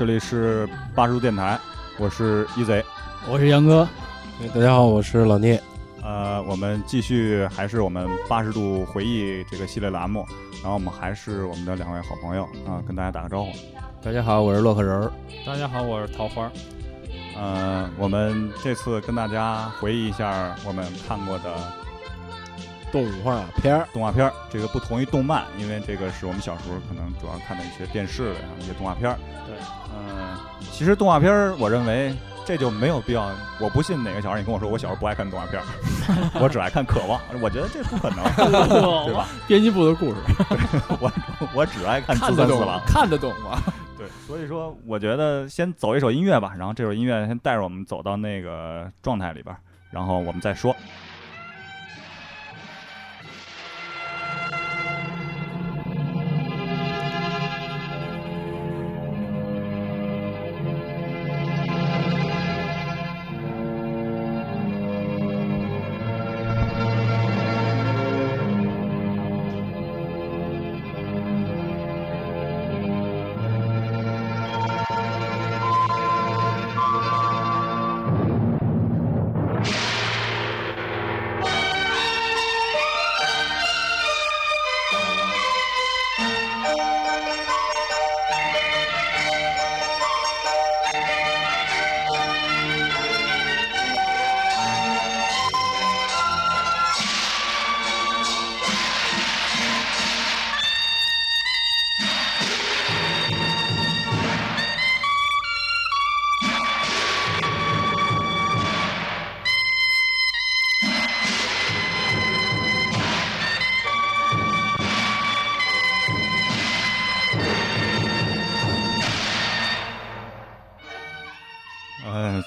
[0.00, 1.60] 这里是八十度电台，
[1.98, 2.82] 我是一贼，
[3.28, 3.86] 我是杨哥。
[4.54, 5.62] 大家好，我是老聂。
[6.02, 10.26] 呃，我们继续还是我们八十度回忆这个系列栏目，
[10.62, 13.50] 然后我们还是我们的两位好朋友啊，跟大家打个招呼。
[14.02, 15.12] 大家好，我是洛克人儿。
[15.44, 16.50] 大家好，我是桃花。
[17.36, 21.54] 呃，我们这次跟大家回忆一下我们看过的
[22.90, 23.86] 动画片儿。
[23.92, 29.18] 动画片儿，这个不同于动漫，因为这个是我们小时候可能主要看的一些电视的一些动画片儿。
[29.46, 29.58] 对，
[30.00, 30.36] 嗯，
[30.72, 33.30] 其实动画片儿，我认为这就没有必要。
[33.60, 35.64] 我不信哪个小孩你跟我说我小时候不爱看动画片儿，
[36.40, 38.24] 我只爱看《渴望》，我觉得这不可能，
[39.04, 39.28] 对吧？
[39.46, 40.20] 编辑部的故事，
[41.00, 41.12] 我
[41.54, 42.80] 我只爱看看得懂自三四郎。
[42.86, 43.60] 看得懂吗？
[43.98, 49.54] 对，所以说我觉得先走一首音乐吧，然后这首音乐先带着我们走到那个状态里边，
[49.90, 50.74] 然后我们再说。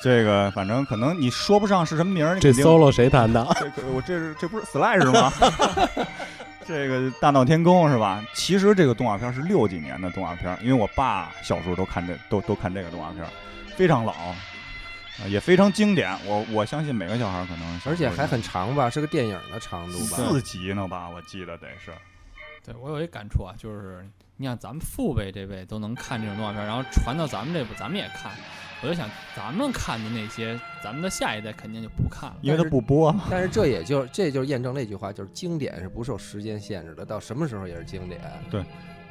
[0.04, 3.48] 这个反正可能你说不上是什么名儿，这 solo 谁弹的？
[3.58, 5.32] 这个我这是这不是 Slash 吗？
[6.68, 8.22] 这个大闹天宫是吧？
[8.34, 13.26] 其实这个动画片是六几年的动画片，因为我爸小时候都看这都都看这个动画片，
[13.78, 14.36] 非常老，啊
[15.28, 16.14] 也非常经典。
[16.26, 20.18] 我我相信每个小孩可能而且还很长吧，是个电影的长度吧？
[20.18, 21.92] 四集呢吧，我记得得是。
[22.66, 24.06] 对我有一感触啊，就是
[24.38, 28.32] 你想咱们父辈这辈都能看这种动画片，然后传到咱们这步，咱们也看。
[28.82, 32.36] 我就想，咱们看的那些，咱们的下一代肯定就不看了。
[32.42, 38.20] 因为它不播，但是这也就这就是验证那句话，就是经典是不受时间限制的，到什么时候也是经典。
[38.52, 38.62] 对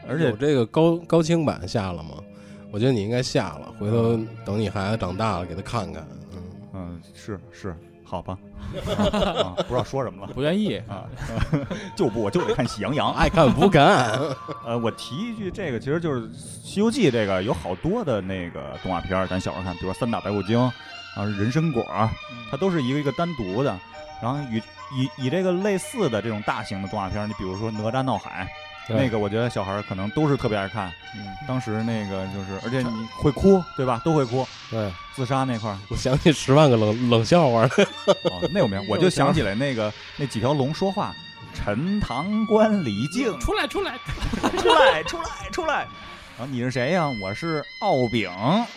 [0.07, 2.23] 而且有这个高高清版下了吗？
[2.71, 6.07] 我觉得你应该下了，回头等你孩子长大了给他看看。
[6.33, 6.43] 嗯，
[6.75, 7.75] 嗯是是
[8.13, 8.37] 好吧，
[9.41, 10.33] 啊不知道说什么了。
[10.35, 11.09] 不愿意啊，
[11.97, 13.09] 就不我就得看《喜羊羊》。
[13.13, 14.13] 爱看不看。
[14.67, 20.59] 呃，我提一句，这个其实就是《西游记》这个有好多的那个动画片儿，咱小时候看，比如说《三打白骨精》，
[21.17, 21.83] 然后《人参果》，
[22.51, 23.75] 它都是一个一个单独的。
[24.21, 24.63] 然后与
[24.95, 30.93] 以以这个类似的这种大型的动画片儿，你比如说《哪吒闹海》，对那个我觉得小孩儿可能都是特别爱看。
[31.17, 34.01] 嗯，当时那个就是，而且你会哭，对吧？
[34.05, 34.47] 都会哭。
[34.71, 37.69] 对，自杀那块儿，我想起十万个冷 冷笑话了。
[38.31, 41.15] 哦，那有没有，我就想起来那个那几条龙说话，
[41.55, 43.99] 陈塘关李靖， 出来出来，
[44.59, 45.87] 出来，出来，出来。
[46.39, 47.07] 然后你是谁呀？
[47.21, 48.29] 我是敖丙。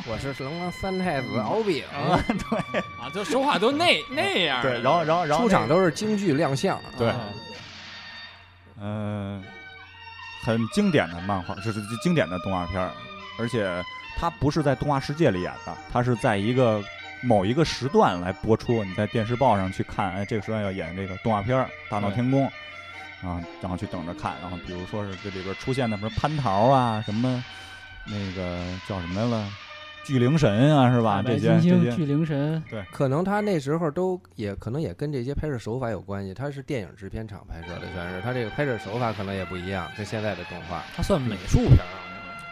[0.06, 4.62] 我是龙王三太子敖丙，啊，对啊，就说话都那那样。
[4.62, 6.80] 对，然后然后然后出场都是京剧亮相。
[6.98, 7.16] 对啊
[8.78, 9.42] 嗯、
[10.46, 12.92] 很经典的漫画，是是经典的动画片儿，
[13.40, 13.84] 而且
[14.16, 16.84] 它不是在动画世界里演的，它是在一个
[17.24, 18.84] 某一个时段来播出。
[18.84, 22.44] 你在电视报上去看，哎，这个时段要演这个动画片儿《大闹天宫》
[23.28, 24.36] 啊，然后去等着看。
[24.40, 27.44] 然后比如说是这里边出现的什么蟠桃啊，什么
[28.06, 29.50] 那个叫什么来了，
[30.06, 31.24] 巨灵神啊，是吧？
[31.26, 40.84] 这些巨，灵神，对可能他那时候都也可能也跟这些拍摄手法有关系，他是电影制片厂拍摄的，算是他这个拍摄手法可能也不一样，跟现在的动画。
[40.96, 42.06] 它算美术片啊。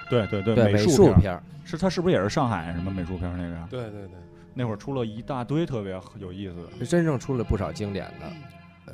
[0.09, 3.67] 对对对，美术片是他是不是也是上海什么美术片那个呀？
[3.69, 4.17] 对对对，
[4.53, 6.85] 那会儿出了一大堆特别有意思的。
[6.85, 8.93] 真正出了不少经典的。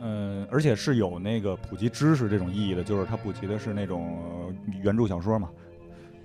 [0.00, 5.50] 嗯，而且是有那个普及知识这种意义的，就是它普及的是那种呃原著小说嘛，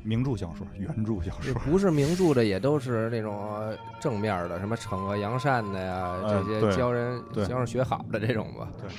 [0.04, 1.54] 名著小说、原著小说。
[1.66, 8.68] 不是名著的也都是那种呃正面的，什么惩恶扬善的呀，这些教人对教人学好的这种吧。
[8.82, 8.90] 对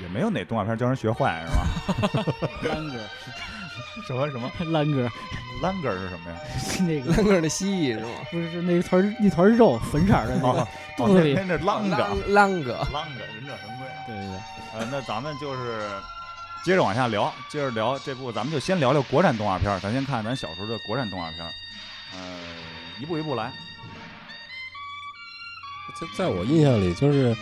[0.00, 1.52] 也没有哪动画片教人学坏是
[2.22, 2.34] 吧？
[2.62, 2.98] 烂 哥，
[4.06, 5.08] 什么什么 烂哥，
[5.62, 6.38] 烂根儿是什么呀？
[6.86, 8.10] 那个啷个的蜥蜴是吗？
[8.30, 13.98] 不是是那一团那团肉粉色儿的那哦个，哦，肚子里那那是啷个啷啷个，啷个忍者神龟啊。
[14.06, 14.40] 对对对，
[14.80, 15.80] 呃，那咱们就是
[16.64, 19.80] 接着往下聊，接着聊这部，咱们就先聊聊国产动画片儿。
[19.80, 21.50] 咱先看咱小时候的国产动画片儿，
[22.14, 22.20] 呃，
[23.00, 23.50] 一步一步来。
[25.98, 27.36] 在在我印象里，就是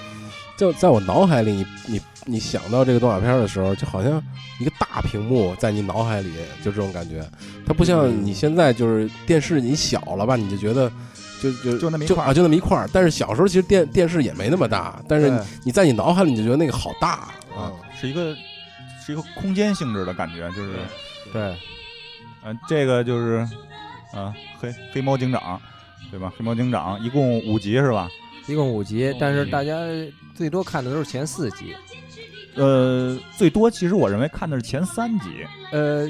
[0.56, 4.22] 就在我脑海里，你你你想到这个动画片的时候，就好像
[4.60, 6.32] 一个大屏幕在你脑海里，
[6.64, 7.28] 就这种感觉。
[7.66, 10.90] 它不像你现在就是电视，你小了吧，你就觉得
[11.42, 12.88] 就就就那么一块儿就啊，就那么一块儿。
[12.92, 17.70] 但是小时候其实电电视也没那么大，但是你你在你脑海里你就觉得那个好大啊，
[18.00, 18.34] 是一个
[19.08, 20.72] 是一个空间性质的感觉，就是，
[21.32, 21.56] 对，
[22.44, 23.38] 嗯、这个就是，
[24.12, 25.58] 啊，黑黑猫警长，
[26.10, 26.30] 对吧？
[26.36, 28.10] 黑猫警长一共五集是吧？
[28.46, 29.78] 一共五集哦，但是大家
[30.34, 31.74] 最多看的都是前四集。
[32.54, 36.06] 呃，最多其实我认为看的是前三集，呃，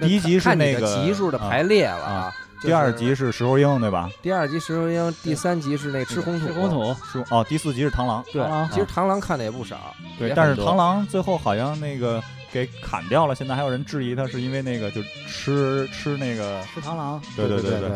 [0.00, 4.10] 第一集是那个集数的啊排列了啊，就是第二集是石猴鹰，对吧？
[4.22, 6.46] 第二集石猴鹰，第三集是那个吃红土。
[6.46, 9.94] 吃红土，是哦，第四集是螳螂，对，其实螳螂看的也不少。
[10.18, 12.22] 对，但是螳螂最后好像那个
[12.54, 17.90] 给砍掉了，现在还有人质疑他是因为那个就吃吃那个，吃螳螂，对对对对，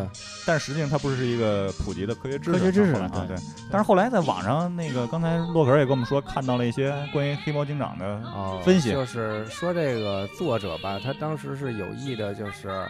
[0.45, 3.37] 但实际上它不是一个普及的科学知识，科学知识啊，对对。
[3.71, 8.91] 但是后来在网上那个，刚才洛可儿也跟我们说，看到了一些关于黑猫警长的哦，分析。
[8.91, 12.85] 就是说这个作者吧，他当时是有意的，就是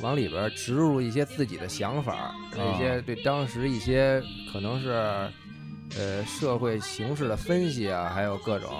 [0.00, 4.90] 往里边植入一些自己的想法，一些对当时一些可能是
[5.98, 8.70] 呃社会形势的分析啊，还有各种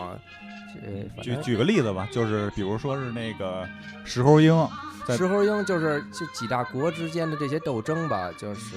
[0.83, 3.67] 呃，举举个例子吧，就是比如说是那个
[4.05, 4.55] 石猴鹰，
[5.17, 8.77] 石猴鹰就是就几大国之间的这些斗争吧，就是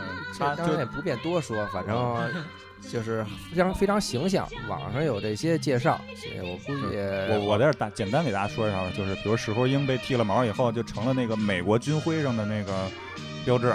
[0.00, 2.16] 嗯，这当然也不便多说，反正
[2.90, 6.00] 就是非常非常形象，网上有这些介绍，
[6.42, 6.96] 我估计
[7.30, 12.90] 我我在这儿大简单给大家说一下吧，就是比如石猴鹰被剃了毛以后，就成了那个美国军徽上的那个
[13.44, 13.72] 标志，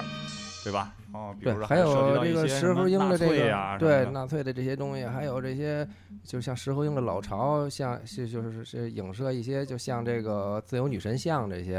[0.68, 0.94] 对吧？
[1.14, 5.88] 哦，比如说，对还有这个石猴鹰的这个对纳粹的这些东西，还有这些
[6.26, 11.78] 就像石猴鹰的老巢，像是就是是影射一些，就像这个自由女神像这些，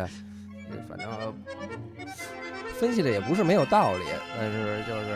[0.71, 1.07] 呃反正
[2.81, 4.05] 分析的也不是没有道理，
[4.39, 5.15] 但是就是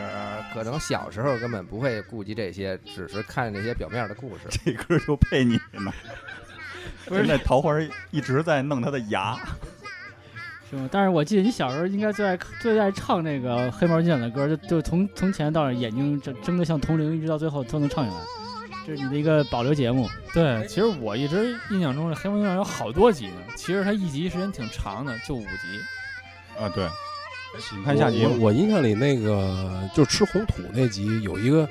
[0.53, 4.41] 可能小时候根本不会顾及这些，只是看那些表面的故事。
[4.51, 5.91] 这歌就配你呢。
[7.05, 7.73] 不是现在桃花
[8.11, 9.35] 一直在弄他的牙，
[10.73, 10.89] 是吗？
[10.91, 18.19] 但是我记得你小时候应该最爱最爱唱那个黑猫警长的歌，就就从从前到眼睛睁睁得像铜铃，一直到最后都能唱下来。
[18.85, 26.59] 这是你的一个保留节目，对，其实我一直印象中这黑猫警长有好多集呢，其实它一集时间挺长的，就五集。
[26.59, 26.85] 啊，对，
[27.77, 31.65] 你看下集我印象里那个就是吃红土那集有一个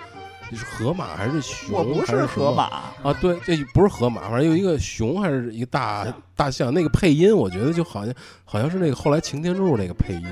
[0.57, 1.79] 是河马还是熊？
[1.79, 2.65] 我不还是河马，
[3.03, 6.73] 啊，对，这不是河马，反正有一个熊还是一个大大象。
[6.73, 8.15] 那个配音我觉得就好像
[8.45, 10.27] 好像是那个后来擎天柱那个配音，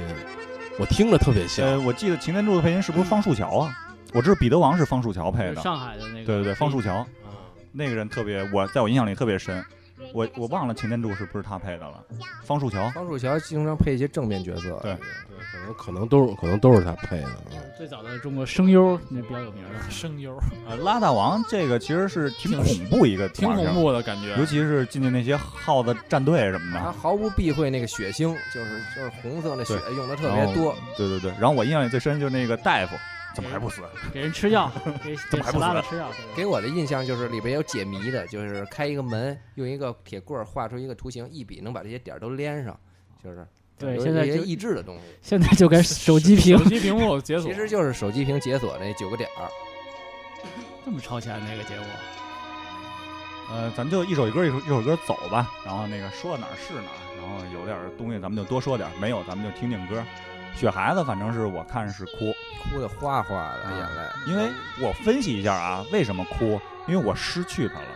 [0.79, 1.67] 我听着特别像。
[1.67, 3.77] 呃，我记得擎天柱的配音是不是方树桥啊？
[4.13, 7.07] 我知道彼得王是方树桥配的，上海的那个，对对对，方树桥啊
[7.73, 9.65] 那个人特别，我在我印象里特别深。
[10.13, 12.05] 我我忘了擎天柱是不是他配的了，
[12.45, 12.91] 方树桥。
[12.91, 15.01] 方树桥经常配一些正面角色，对对
[15.51, 17.29] 可能可能都是可能都是他配的。
[17.53, 19.91] 嗯最早的中国声优那比较有名的。
[19.91, 20.39] 声优
[20.69, 26.79] 呃，拉大王这个其实是挺恐怖一个挺恐，怖的感觉，尤其是进去那些耗子战队什么的。
[26.79, 30.77] 他毫不避讳那个血腥，就是就是红色那血用的特别多。
[30.95, 32.95] 对对对，然后我印象里最深就是那个大夫，
[33.35, 33.83] 怎么还不死？
[34.13, 34.71] 给人吃药，
[35.05, 36.11] 给怎么还不死吃药。
[36.35, 42.79] 给我的印象就是里边有解谜的，就是开一个门，用一个铁棍画出一个图形，一笔能把这些点都连上，
[43.23, 43.47] 就是
[43.79, 49.49] 对有一些现在就益智的东西， 现在就该 手机屏手，机屏幕解锁，其实就是手机屏解锁那九个点儿。
[50.85, 51.87] 这么超前那个结果，
[53.51, 60.03] 呃，咱就一首歌一首一首歌走吧，然后那个说到哪儿是哪儿，然后有点东西咱们就多说点儿，没有咱们就听听歌。
[60.55, 66.61] 雪孩子反正是我看是哭，哭的哗哗的眼泪，因为我分析一下啊，为什么哭？
[66.87, 67.87] 因为我失去他了，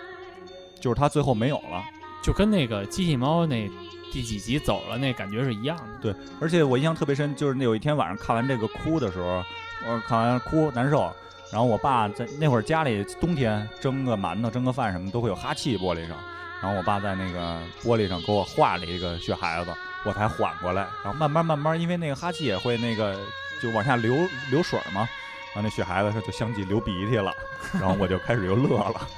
[0.81, 1.83] 就是他最后没有了。
[2.23, 3.71] 就跟那个机器猫那
[4.11, 5.85] 第几集走了那感觉是一样的。
[6.01, 9.45] 对，而且我印象特别深，就是那有一天晚上看完这个哭的时候，
[9.87, 11.13] 我看完哭难受，
[11.53, 16.17] 然后我爸在那会儿家里冬天蒸个馒头、蒸个饭什么都会有哈气玻璃上，
[16.63, 19.71] 然后我爸在那个玻璃上给我画了一个雪孩子，
[20.05, 23.19] 我才缓过来，然后慢慢慢慢，因为那个哈气也会那个
[23.61, 24.17] 就往下流
[24.51, 25.09] 流水嘛，
[25.55, 27.35] 然后那雪孩子就相继流鼻涕了，
[27.73, 29.01] 然后我就开始又乐了。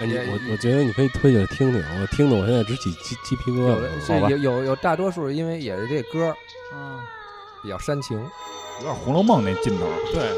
[0.00, 3.88] 哎，你我我觉得你可以推起来听听，我听的我现在直起鸡鸡皮疙瘩。
[4.06, 6.30] 好吧是有有有大多数因为也是这歌儿
[6.72, 7.02] 啊，
[7.62, 8.16] 比较煽情，
[8.78, 9.98] 有点《红楼梦》那劲头儿。
[10.12, 10.30] 对，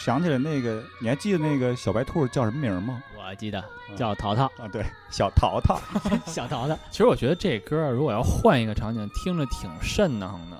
[0.00, 3.02] 想想起来那个，你还记得那个小白兔叫什么名儿吗？
[3.18, 3.62] 我记得
[3.94, 5.78] 叫淘淘，啊，对，小淘淘。
[6.24, 6.74] 小淘淘。
[6.90, 10.56] 其实我觉得这歌如果要换一个场景，听着挺瘆得慌的，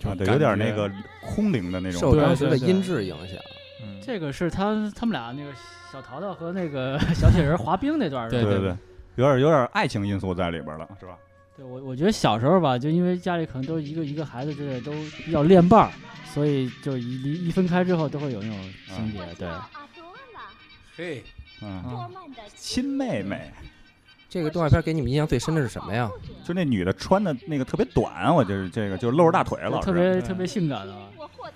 [0.00, 0.90] 就啊，对，有点那个
[1.22, 3.36] 空灵的那种受当时的音质影响。
[3.80, 5.52] 嗯这个是他他们俩那个
[5.92, 8.76] 小淘淘和那个小铁人滑冰那段是吧对对对，
[9.14, 11.16] 有点有点爱情因素在里边了，是吧？
[11.56, 14.92] 对我我觉得小时候吧，就因为家里可能都一个一个孩子之类都
[15.24, 15.92] 比较恋伴儿，
[16.32, 19.20] 所以就一离一分开之后都会有那种情节。
[19.38, 19.48] 对，
[20.96, 21.24] 嘿，
[21.62, 22.10] 嗯，嗯
[22.56, 23.52] 亲妹妹，
[24.34, 26.10] 这个动画片给你们印象最深的是什么呀？
[26.44, 30.92] 就那女的穿的那个特别短，我就是这个就是露着大腿了，特别特别性感的。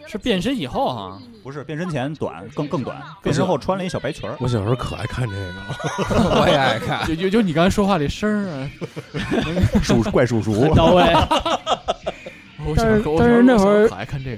[0.06, 4.37] 是变身以后哈，不是变身前短，更更短，变身后穿了一小白裙儿。
[4.38, 6.38] 我小时候可爱看这个了。
[6.40, 7.04] 我也爱看。
[7.04, 8.70] 就就就你刚才说话这声儿啊，
[9.82, 11.02] 叔怪叔叔， 到位，
[12.76, 13.90] 但是但是那会儿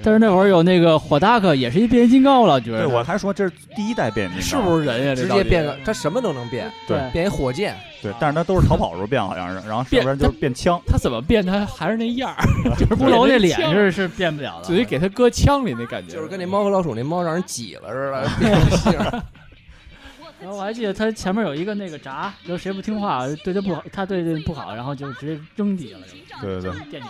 [0.03, 5.15] 但是那会儿有那个火达克，也是一变形金刚，我老觉对得我还说这是第一代变形金刚是，不是人呀？
[5.15, 12.45] 直接变个，他什么都能变，对变一火箭，对，但是他都是逃跑时候变，好像是，然后上变边就是变枪，他怎么变，他还是那样儿，
[12.79, 18.93] 就是骷髅那脸是是变不了的，就得给他搁枪里那感觉，就是跟那猫和老鼠那猫让人挤了似的， 变形。
[20.41, 27.03] 然 后我还记得他前面有一个那个闸，就是谁不听话，对他不好，他对这不好，然后就直接扔底下了，就对对对，电。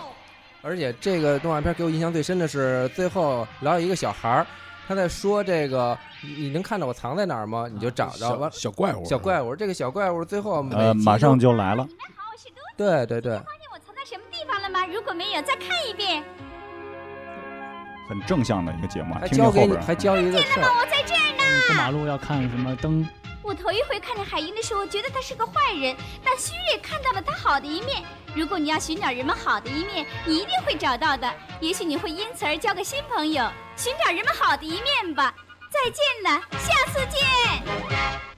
[0.63, 4.47] 而且这个动画片给我印象最深的是，最后老有一个小孩儿，
[4.91, 7.69] 他在说这个，你你能看到我藏在哪儿吗？
[7.73, 8.51] 你就找着小完。
[8.51, 14.85] 小怪物，小怪物，这个小怪物最后呃，马上就来了，你们好，兄弟对对对，发现我藏在什么地方了吗？
[14.93, 16.25] 如果没有，再看一遍。
[18.09, 21.45] 很正向的一个节目啊，还听听后边儿，教给你还教一个事儿，我在这儿呢。
[21.69, 23.07] 过马路要看什么灯？
[23.43, 28.03] 我头一回看见海英的时候，觉得他是个坏人，但旭日看到了他好的一面。
[28.35, 31.33] 如果你要寻找人们好的一面，你一定会找到的。
[31.61, 33.51] 也许你会因此而交个新朋友。
[33.77, 35.35] 寻找人们好的一面吧。
[35.71, 37.21] 再见了，下次见。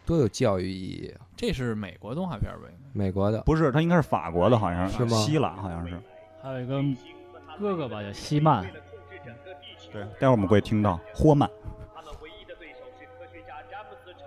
[0.05, 1.27] 多有教育意义啊！
[1.37, 2.73] 这是美国动画片呗？
[2.93, 5.99] 美国的，不是，他应该是法国的，好像是吗希腊好像是，
[6.43, 6.83] 还有一个
[7.59, 8.65] 哥哥吧，叫西曼，
[9.93, 11.49] 对，待会儿我们会听到霍曼，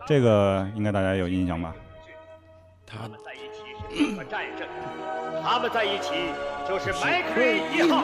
[0.08, 1.74] 这个应该大家有印象吧？
[2.86, 4.68] 他们在一起是什么战胜？
[5.44, 6.12] 他们在一起
[6.70, 8.04] 就是麦克瑞一号。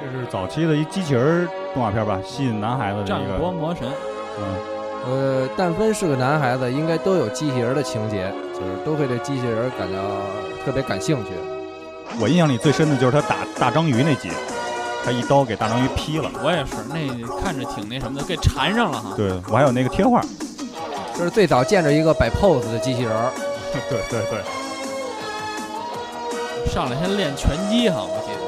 [0.00, 3.86] 这是早期的一机器人动画片吧，吸引男孩子的战一个，国魔神，
[4.38, 9.98] 嗯，呃，但凡是个男孩子，应该都有机器人的情节，就是都会对机器人感到
[10.64, 11.32] 特别感兴趣。
[12.18, 14.30] 我印象里最深的就是他打大章鱼那集，
[15.04, 19.12] 他一刀给大章鱼劈了，我也是，那看着挺那什么的，给缠上了哈。
[19.14, 20.22] 对我还有那个贴画，
[21.20, 23.30] 这是最早见着一个摆 pose 的机器人儿，
[23.90, 24.42] 对对对，
[26.72, 28.40] 上来先练拳击哈，我记得。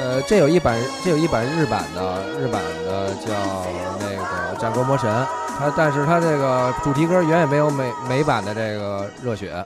[0.00, 3.28] 呃，这有一版，这有一版日版的，日版的叫
[4.00, 5.14] 那个《战国魔神》，
[5.58, 9.62] 它但是它这个主题歌远远没有美美版的这个热血。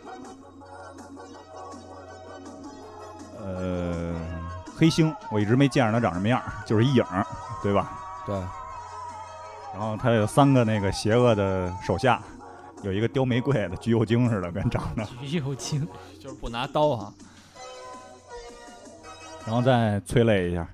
[3.41, 4.13] 呃，
[4.77, 7.25] 黑星我一直没见着他长什么样儿，就是一影儿，
[7.63, 7.93] 对吧？
[8.27, 8.35] 对，
[9.77, 12.23] 然后他有三个那个邪恶的手下，
[12.83, 15.87] 有一个叼玫瑰的，橘右京似的，跟长得，橘右京，
[16.19, 17.13] 就是不拿刀啊。
[19.45, 20.67] 然后再催泪一下。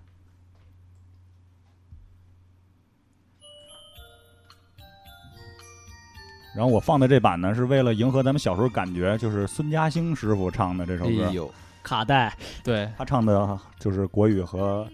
[6.54, 12.32] 然后我放的这版呢，是为了迎合咱们小时候感觉，就是孙嘉兴师傅唱的这首歌，哎呦，卡带，
[12.62, 14.86] 对，他唱的就是国语和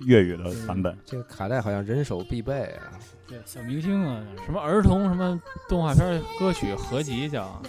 [0.00, 0.94] 粤语的版本。
[1.06, 2.92] 这个卡带好像人手必备啊。
[3.26, 7.62] 对，小明星啊，什么儿童什么动画片歌曲合集叫，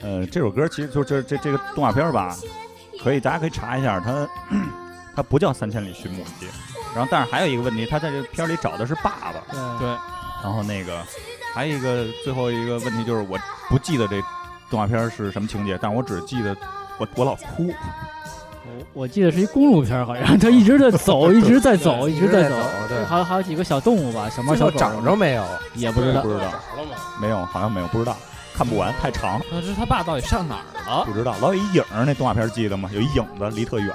[0.00, 2.34] 呃，这首歌其实就这这这个动画片吧，
[3.02, 4.28] 可以大家可以查一下，它
[5.14, 6.46] 它不叫《三千里寻母记》，
[6.94, 9.88] 然后但是还有一个问题，他在这片里找的是爸爸，对对，
[10.42, 11.02] 然后那个
[11.54, 13.38] 还有一个最后一个问题就是我
[13.68, 14.18] 不记得这
[14.70, 16.56] 动画片是什么情节，但我只记得
[16.98, 17.70] 我我老哭，
[18.66, 22.56] 我我记得是一公路片，好像他一直在走， 一直在走，一直在走
[22.88, 25.44] 对还有还有几个小动物吧，小猫小狗长着没有？
[25.74, 26.28] 也不知道不。
[26.28, 26.96] 知道了吗？
[27.20, 28.16] 没有，好像没有，不知道，
[28.54, 31.04] 看不完太长，那是他爸到底上哪儿了？
[31.04, 32.90] 不知道，老有一影儿，那动画片记得吗？
[32.92, 33.94] 有一影子离特远。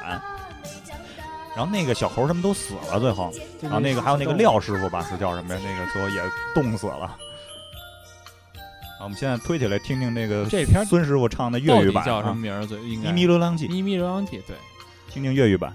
[1.53, 3.29] 然后那个小猴他们都死了，最后，
[3.61, 5.59] 然后那个还有那个廖师傅吧，是叫什么呀？
[5.63, 6.21] 那个最后也
[6.55, 7.13] 冻死了。
[9.01, 12.63] 好，我们现在推起来听听那个这篇孙师傅唱的粤语版啊，叫什么名儿？
[12.67, 14.55] 最应《该咪咪流浪记》，咪咪流浪记，对。
[15.09, 15.73] 听听粤语版。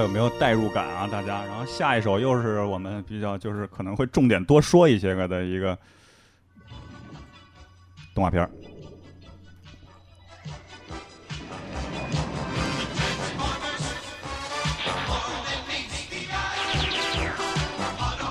[0.00, 1.44] 有没有代入感啊，大家。
[1.44, 5.76] 然后下一首又是我们比较就是可能会重点多说一些个的一个
[8.14, 8.50] 动画片儿。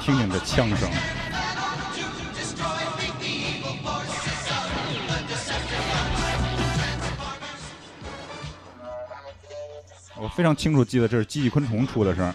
[0.01, 0.89] 听听这枪声。
[10.21, 12.33] 我非常清楚记得这是机器昆虫出的声儿，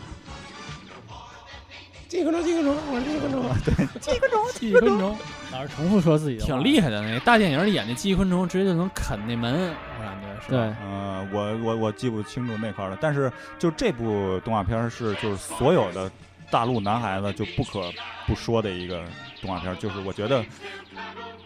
[2.08, 5.16] 这个钟，这个钟，我机器昆虫， 对，机器昆虫，鸡昆虫。
[5.52, 7.02] 老是重复说自己的，挺厉害的。
[7.02, 10.56] 那大电影里演的机器昆虫，直接就能啃那门，我感觉是吧。
[10.56, 16.10] 对，呃，我我我记不清楚那块儿了，但是就这部动画片是就是所有的
[16.50, 17.92] 大陆男孩子就不可
[18.26, 19.02] 不说的一个
[19.40, 20.44] 动画片，就是我觉得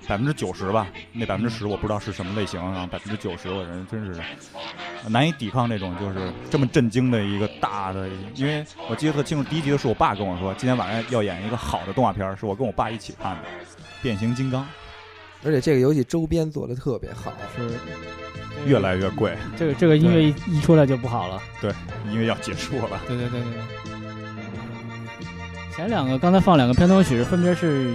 [0.07, 4.21] 百分之九十吧，那百分之十我不知道是什么类型啊，百分之九十的人真是
[5.09, 13.45] 难以抵抗那种就是这么震惊的一个大的，因为我记得特清楚，第一集的时候我爸跟我说，今天晚上要演一个好的动画片，是我跟我爸一起看的，
[14.03, 14.67] 变形金刚。
[15.45, 17.71] 而且这个游戏周边做的特别好，是
[18.67, 21.41] 越来越贵，这个这个音乐一一出来就不好了。
[21.61, 21.73] 对，
[22.07, 23.01] 音乐要结束了。
[23.07, 23.53] 对对对对
[23.85, 23.88] 对，
[25.79, 27.95] 前两个刚才放两个片头曲，分别是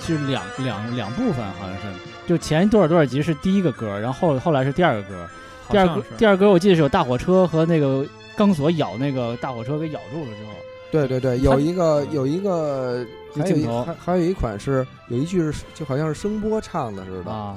[0.00, 1.82] 是两两两部分，好像是，
[2.26, 5.28] 就前多少多少集是第一个歌，然后后后来是第二个歌。
[5.68, 10.52] 第二个第二歌我记得是有大火车和那个钢索咬那个大火车给咬住了之后，
[10.90, 17.54] 对对对，有一个有一个，还有一镜头还还有一款是有一句是就好像是声波唱的似的，啊，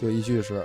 [0.00, 0.64] 就一句是。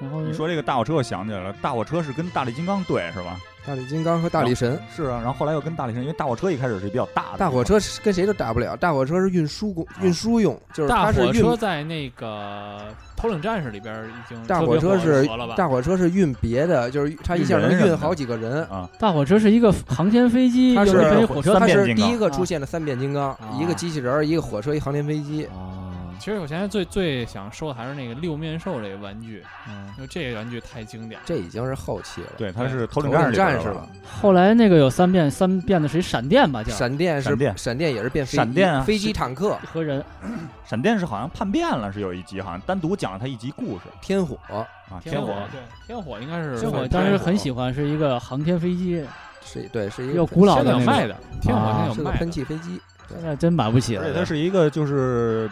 [0.00, 3.38] 然后你说这个大火车，我想起来了，大火车是跟大力金刚对是吧？
[3.66, 4.78] 大力金刚和大力神。
[4.94, 12.78] 是啊，然后后来又跟大力神，因为大火车一开始是比较大的，大火车是跟谁都打不了，大火车是运输工运输用，就是大它是运火车在那个
[13.16, 15.54] 头领战士里边儿已经大特别火火车是火了吧？
[15.56, 18.64] 大火车是运别的，就是它一下能运好几个人。
[18.66, 25.44] 啊，大火车是一个航天飞机，它是又跟一火车三它变金刚是第一个出现的三变金刚，一个机器人儿，一个火车，一航天飞机。
[25.46, 25.85] 啊，
[26.18, 31.24] 其实我现在最最想说的还是那个六面兽这个玩具，嗯因为这个玩具太经典了。
[31.26, 32.28] 这已经是后期了。
[32.36, 33.88] 对，它是头领战士了，
[34.20, 40.04] 后来那个有三变，三变的是一闪电吧，叫闪电是闪电闪电也是变飞闪电啊飞机坦克和人
[40.66, 49.04] 闪电是好像叛变了，是有一集，好像单独讲了他一集故事天火，啊，天火对天火应该是天火当时很喜欢，是一个航天飞机，
[49.44, 52.18] 是对是一个又古老的卖的，天火现在有是个卖的。
[52.18, 52.80] 喷气飞机。
[53.08, 54.12] 现在真买不起而且。
[54.12, 55.48] 它是一个就是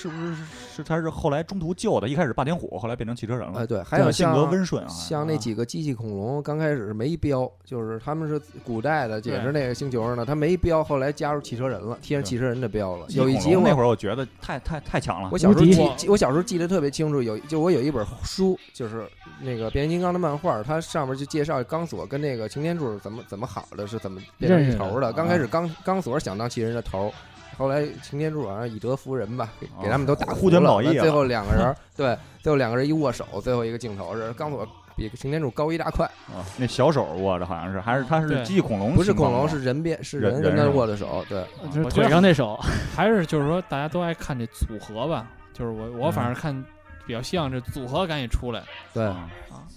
[0.00, 0.34] 是不是
[0.76, 13.04] 是他是后来中途救的，一开始霸天虎，后来变成汽车人了哎，，对，还有性像格温顺啊，像那几个机器恐龙，刚开始是没标，就是他们是古代的，也是那个星球上的，他没标，后来加入汽车人了，贴上汽车人的标了。
[13.10, 19.06] 有一集我那会儿我觉得太太太强了我，小时候记，我小时候记得特别清楚，有就我有一本书，就是
[19.42, 25.12] 那个变形金刚的漫画，它上面就介绍钢索跟那个擎天柱怎么怎么好的，是怎么变成一头的。
[25.12, 27.12] 刚开始钢钢索想当汽车人的头。
[27.60, 30.82] 后来擎天柱好像以德服人吧，给给他们都打服护天了。
[30.82, 38.42] 最后两个人 对，最后两个人一握手，最后一个镜头是钢索比擎天柱高一大块，啊，那小手握着好像是，还是他是对。
[38.44, 41.44] 机器恐龙，不是恐龙，是人变是人跟他人握的手，对，
[41.90, 42.58] 腿上那手，
[42.96, 46.64] 还是就是说大家都爱看这组合吧，就是我我反正看
[47.06, 48.62] 比较像这组合赶紧出来。
[48.92, 49.04] 对。
[49.04, 49.30] 啊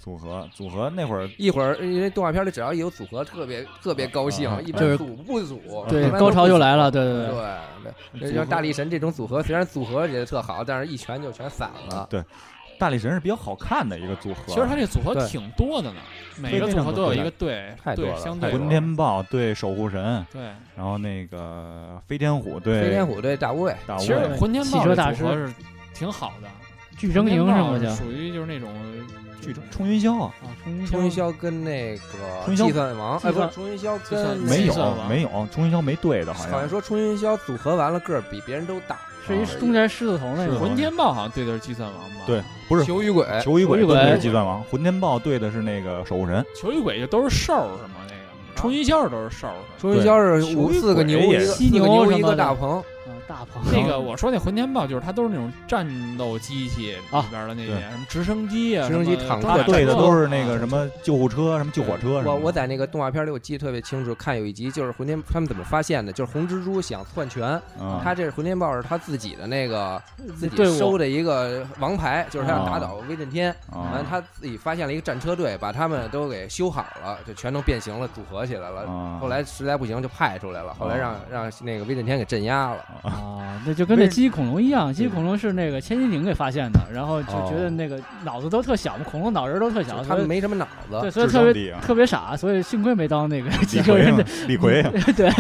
[0.04, 7.94] 组合组合那会儿一会儿，因为动画片里只要一有组合，特别特别高兴啊，一般组不组，对高潮就来了，对对对对。
[8.20, 12.06] 对，这像大力神这种组合，虽然组合也特好，但是一拳就全散了。
[12.10, 12.22] 对
[12.78, 16.02] 大力神是比较好看的一个组合，其实他这组合挺多的呢，
[16.38, 20.42] 每个组合都有一个队太多了对相对混天豹对守护神，对。
[20.76, 25.54] 然后那个飞天虎对飞天虎对大无畏，大其实卫，混天豹这汽车大师组合是
[25.94, 26.50] 挺好的，
[26.98, 27.90] 巨狰狞什么的。
[27.96, 28.70] 属于就是那种
[29.42, 30.22] 剧冲云霄。
[30.22, 32.02] 啊，啊，冲云冲云霄霄跟那个
[32.46, 36.52] 冲云霄计算王，哎，不是冲云霄计算跟没有没有冲云霄没对的，好像。
[36.52, 42.00] 好像说冲云霄组合完了个儿比别人都大，是一中间狮子头那是个混天豹，好像对的是计算王。
[42.10, 42.16] 吧？
[42.26, 42.86] 对，不是。
[42.86, 47.96] 球与鬼，球与鬼对的是计算王，混天豹对的是那个守护神，球与鬼就都是兽儿是吗？
[48.08, 48.24] 那个。
[48.56, 49.50] 冲云霄都是兽。
[49.78, 52.30] 冲云霄是五四个牛犀牛牛一什么的。
[52.30, 52.84] 个大鹏，啊
[53.28, 62.34] 大鹏那个我说那混天豹就是它都是那种战斗机器里啊边的那些对什么直升机啊，直升机坦克装甲车对的都是啊那个什么救护车、什么救火车什么。
[62.34, 70.02] 我我在那个动画片里我记得特别清楚，看有一集就是混天他们怎么发现的，就是红蜘蛛想篡权，啊他这是混天豹是他自己的那个
[70.36, 78.82] 自己收的一个王牌，就是他要打倒威震天，啊完了他自己发现了一个战车队，把他们都给修好了，就全都变形了，组合起来了。
[78.82, 82.84] 啊后来实在不行就派出来了，后来让让那个威震天给镇压了。
[83.14, 95.32] 啊，那就跟那为机器恐龙一样，机器恐龙是那个千斤顶给发现的，然后就觉得哦那个脑子都特小嘛，恐龙脑仁儿都特小，他们没什么脑子对，所以特别特别傻，所以幸亏没当那个机李器人的李逵啊， 对，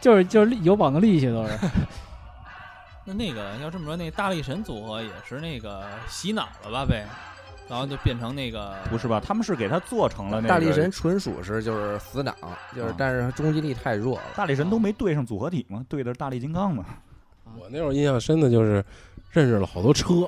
[0.00, 1.58] 就是就是有膀子力气都是。
[3.06, 7.06] 那那个要这么说，那大力神组合也是那个洗脑了吧呗，
[7.66, 9.20] 然后就变成那个不是吧？
[9.24, 12.34] 他们是给他做成了那个大力神纯属是就是死党，
[12.76, 14.24] 就是啊但是冲击力太弱了。
[14.36, 15.82] 大力神都没对上组合体吗？
[15.88, 16.84] 对的是大力金刚嘛。
[17.58, 18.84] 我那会儿印象深的就是
[19.30, 20.26] 认识了好多车，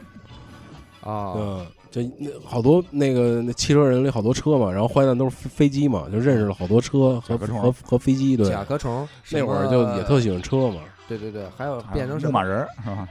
[1.03, 13.09] 啊，嗯，就那好多那个那汽车人里好多车嘛，然后坏蛋都是飞飞机嘛，就认识了好多车和和和飞机，对，甲壳虫那会儿就也特喜欢车嘛，对对对，还有变成什么马人儿是吧？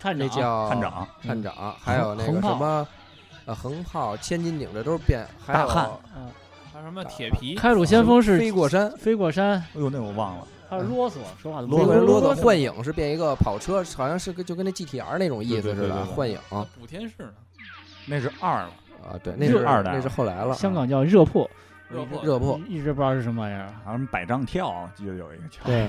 [0.00, 0.28] 探长。
[0.28, 2.86] 叫探长，探长，还有那个什么
[3.46, 6.28] 呃横炮、千斤顶，这都是变，还有大汉嗯，
[6.72, 8.90] 还有什么铁皮，开鲁先锋是飞过山。
[8.98, 10.46] 飞过山，哎呦，那我忘了。
[10.68, 17.32] 还有啰嗦，说话啰嗦啰嗦，幻影是变一个跑车，好像是跟就跟那 GTR 那种意思似的，幻影啊，补天士呢，
[18.06, 18.70] 那是二了
[19.02, 21.48] 啊，对，那是二代那是后来了，香港叫热破，
[21.88, 23.72] 热破热破一直不知道是什么玩意儿。
[23.84, 25.64] 好像百丈跳，记得有一个跳。
[25.66, 25.88] 对，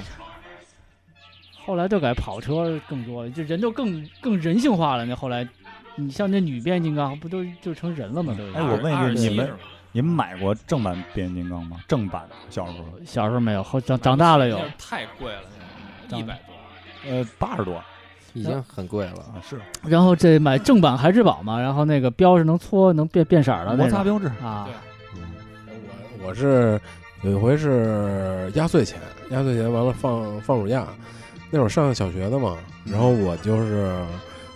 [1.66, 5.06] 后来就改跑车更多了，就人就更更人性化了。
[5.06, 5.48] 那后来，
[5.96, 8.36] 你像那女变形金刚，不都就成人了吗？
[8.38, 9.50] 都哎我问一句你们
[9.96, 11.78] 你们买过正版变形金刚吗？
[11.88, 14.60] 正版的，小时候，小时候没有，后长长大了有。
[14.78, 15.44] 太贵了，
[16.10, 17.10] 那个一百多。
[17.10, 17.82] 呃，八十多
[18.34, 19.20] 已经很贵了。
[19.20, 24.28] 啊，是然后这买正版孩之宝嘛，然后那个标是能搓能变变色儿的摩擦标志。
[24.44, 24.68] 啊
[25.16, 25.74] 对，
[26.20, 26.78] 我我是
[27.22, 30.86] 有一回是压岁钱，压岁钱完了放放暑假，
[31.50, 33.96] 那会儿上小学的嘛，然后我就是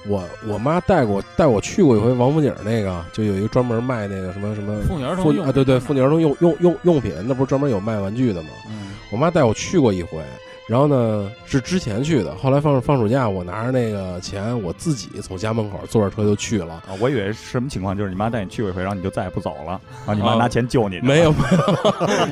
[0.07, 8.49] 我我妈带过带我去过一回王府井那个，就有一个专门卖那个什么什么妇女儿童用妇啊对对妇女儿童用用用用品，那不是专门有卖玩具的吗？
[8.69, 10.19] 嗯，我妈带我去过一回，
[10.67, 16.75] 然后呢是之前去的，后来放放暑假，我拿着那个钱，我自己从家门口坐着车就去了。
[16.87, 20.99] 啊，我以为是什么情况，就是你妈带你去过一回，然后你就再也不走了，然后你妈啊拿钱救你。
[21.03, 21.39] 没有 没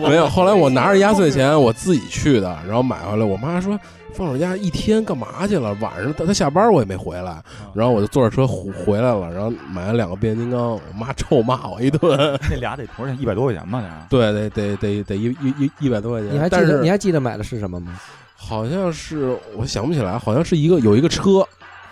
[0.04, 3.78] 有没有，后来我拿着压岁钱我自己去的，然后买回来，我妈说
[4.18, 5.78] 放暑假一天干嘛去了？
[5.80, 7.40] 晚上他他下班我也没回来，
[7.76, 12.18] 然后我就坐着车回回来了，然后买了两个变形金刚，我妈臭骂我一顿，
[12.50, 13.22] 那俩得多少钱？
[13.22, 14.08] 一百多块钱吧，俩。
[14.10, 18.00] 对，得得得得一一一一百多块钱，你还记但是得你还记得买的是什么吗？
[18.36, 21.46] 好像是我想不起来，好像是一个有一个车，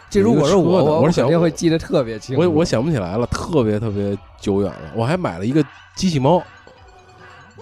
[0.09, 2.41] 这如果是我，我我是想肯定会记得特别清楚。
[2.41, 4.91] 我我想不起来了，特别特别久远了。
[4.95, 5.63] 我还买了一个
[5.95, 6.41] 机器猫，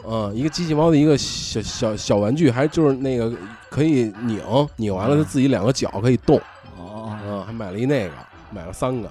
[0.07, 3.31] 嗯，一个机器猫的一个小小小玩具，还就是那个
[3.73, 4.39] 可以拧，
[4.75, 6.39] 拧完了它自己两个脚可以动，
[6.77, 8.11] 哦，嗯，还买了一那个，
[8.51, 9.09] 买了三个。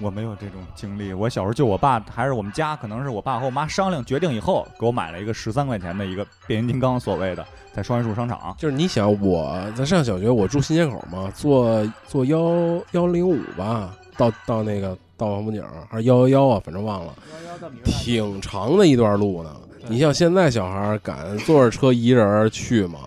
[0.00, 1.12] 我没有这种经历。
[1.12, 8.52] 我小时候就我爸还是我们家，可能是我爸和我妈商量决定以后，给我买了一个十三块钱的一个变形金刚，所谓的在双榆树商场。
[8.58, 17.14] 就是你想我在上小学，我住新街口嘛，坐坐幺幺零五吧，到到那个到王府井还是幺幺幺啊，反正忘了，
[17.84, 19.54] 挺长的一段路呢。
[19.86, 22.98] 你像现在小孩敢坐着车一人去吗？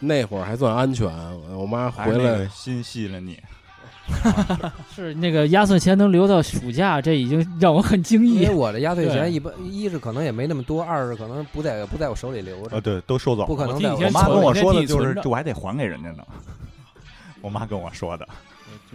[0.00, 1.08] 那会儿还算安全。
[1.56, 3.38] 我妈回来心细了你，
[4.94, 8.54] 是那个压岁钱能留到暑假，这已经让我很惊异因为。
[8.54, 12.76] 我的压岁钱一般一是可能也没那么多，二是可能不在不在我手里留着。
[12.76, 13.46] 啊，对，都收走了。
[13.46, 16.24] 不可能我妈跟我说的就是，这我还得还给人家呢。
[17.40, 18.28] 我妈跟我说的，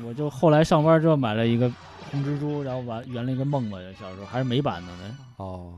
[0.05, 1.71] 我就后来上班之后买了一个
[2.11, 5.17] 红蜘蛛，然后完圆了一个梦吧，小时候还是美版的呢。
[5.37, 5.73] 哦，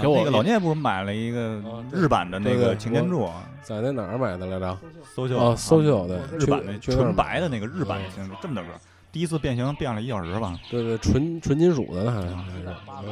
[0.00, 1.62] 给我那个老聂不是买了一个
[1.92, 3.28] 日版的那个擎天柱，
[3.62, 4.76] 在那哪儿买的来着？
[5.14, 5.38] 搜秀。
[5.38, 8.74] 啊，搜秀对，日版那纯白的那个日版擎天柱，这么大个儿，
[9.12, 10.58] 第一次变形变了一小时吧。
[10.70, 13.08] 对对，纯纯金属的呢，还是还是八百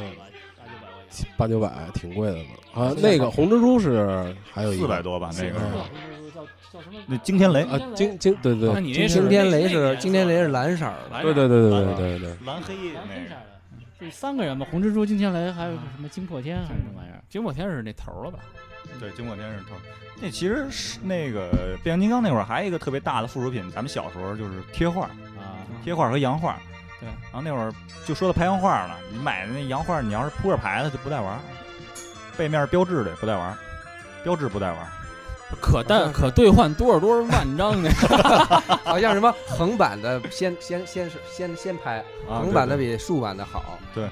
[1.37, 1.67] 八九百。
[1.69, 2.43] 八九百，挺贵的呢。
[2.73, 5.59] 啊，那个红蜘蛛是还有一四百多吧，那个。
[5.59, 5.71] 嗯。
[6.35, 6.41] 叫
[6.73, 6.99] 叫什么？
[7.07, 8.71] 那惊天雷，啊，惊惊对对。
[8.73, 13.35] 那你这惊天雷是惊天雷是蓝色的，对对对对对对对，蓝黑蓝那个
[14.11, 14.65] 三个人吧？
[14.69, 17.21] 红蜘蛛、惊天雷，还有个什么惊破天还是什么玩意儿？
[17.29, 18.39] 惊破天是那头儿了吧？
[18.99, 19.75] 对，惊破天是头。
[20.21, 25.05] 那其实是那个变形金刚那会儿还有一个特别大的附属品，咱们小时候就是贴画，
[25.37, 26.57] 啊，贴画和洋画。
[26.99, 27.71] 对，然后那会儿
[28.05, 31.39] 就说到拍洋画了，你买的那洋画，你要是扑克牌的就不带玩儿，
[32.35, 33.57] 背面标志的也不带玩儿，
[34.23, 34.87] 标志不带玩儿。
[35.61, 37.89] 可但可兑换多少多少万张呢？
[38.83, 41.97] 好像什么横版的先先先是先先拍，
[42.29, 43.79] 啊横版的比竖版的好。
[43.93, 44.03] 对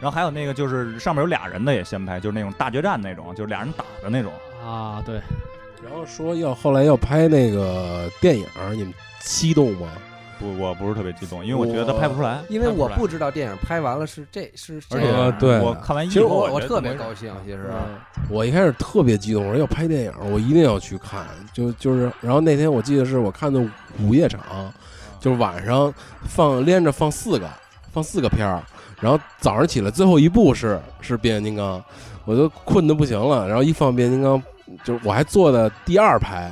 [0.00, 4.32] 然后还有那个就是上面有俩人的也先拍，就是那种大决战那种，就是俩人打的那种。
[4.64, 5.16] 啊，对，
[5.82, 9.88] 然后说要后来要拍那个电影，你们激动吗？
[10.38, 12.42] 不，我不是特别激动，因为我觉得他拍不出来。
[12.48, 17.70] 因为我不知道电影拍完了是这是这而且，对我看完一其实以后，我我特别高兴，其实
[18.28, 21.26] 我一开始特别激动，我说要拍电影，我一定要去看。
[21.52, 23.60] 就就是，然后那天我记得是我看的
[24.00, 24.40] 午夜场，
[25.20, 25.92] 就是晚上
[26.24, 27.48] 放连着放四个，
[27.92, 28.62] 放四个片儿，
[29.00, 31.82] 然后早上起来最后一部是是变形金刚，
[32.24, 34.42] 我都困的不行了，然后一放变形金刚，
[34.82, 36.50] 就是我还坐在第二排，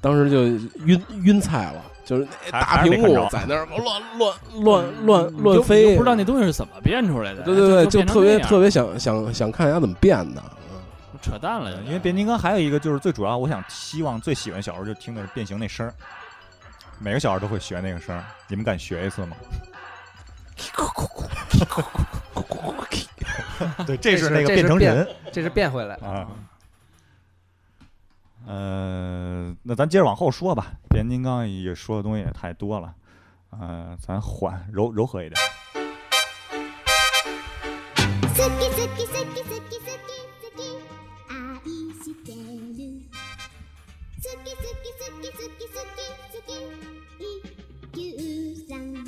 [0.00, 0.44] 当时就
[0.86, 1.84] 晕晕菜了。
[2.10, 7.42] 就是那大屏幕在那儿乱乱 乱乱乱飞，不知道那东西是怎么变出来的。
[7.42, 10.42] 对对对，就就特别特别别想想想看人家怎么变的。
[10.44, 10.80] 嗯
[11.22, 15.92] 扯淡了，因为变形金刚还有一个就是最主要，我想希望最喜欢小时候就听的是变形那声儿，
[16.98, 19.36] 每个小孩都会学那个声儿，你们敢学一次吗？
[23.86, 25.94] 对，这是那个变变成人这是变回来。
[25.96, 26.26] 啊。
[28.49, 30.73] 呃，那咱接着往后说吧。
[30.89, 32.93] 变形金刚也说的东西也太多了，
[33.49, 35.35] 呃，咱缓柔柔和一点。
[38.35, 40.59] 好き好き好き好き好き好き
[41.29, 41.33] 愛
[42.03, 42.37] してる
[44.21, 46.59] 好き好き好き好き好き好
[47.17, 49.07] き一休さん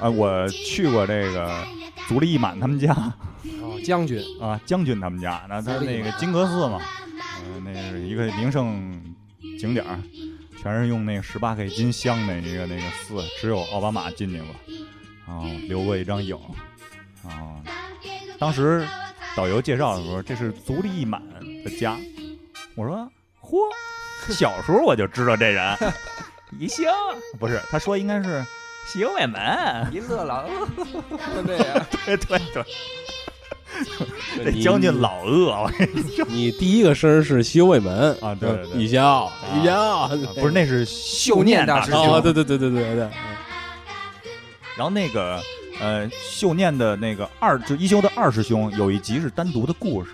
[0.00, 1.64] 啊，我去过这个
[2.08, 2.92] 足利义满他们家
[3.62, 6.80] 哦，将军啊，将军他们家，那他那个金阁寺嘛，
[7.21, 9.01] 呃，那是一个名胜
[9.59, 9.99] 景点儿，
[10.61, 16.35] 全是用那个十八 K 金镶的一个那个寺，只有奥巴马进去过，啊，留过一张影，
[17.23, 17.61] 啊，
[18.39, 18.87] 当时
[19.35, 21.21] 导游介绍的时候，这是足利义满
[21.63, 21.97] 的家，
[22.75, 23.09] 我说
[23.41, 23.57] 嚯，
[24.33, 25.77] 小时候我就知道这人，
[26.59, 26.91] 一 笑
[27.39, 28.43] 不是，他说应该是
[28.87, 30.49] 西游卫门，一乐狼，
[31.45, 32.63] 对呀，对对对。
[34.43, 36.25] 这将军老饿，我跟你说。
[36.29, 38.15] 你第一个声儿是西游卫门。
[38.21, 38.81] 啊对对对。
[38.81, 42.13] 一笑一笑，啊不是那是 秀念大师兄。
[42.13, 43.09] 哦，对对对对对对，
[44.75, 45.39] 然后那个
[45.79, 50.11] 呃，秀念的那个二，就一休的二师兄有一集是单独的故事。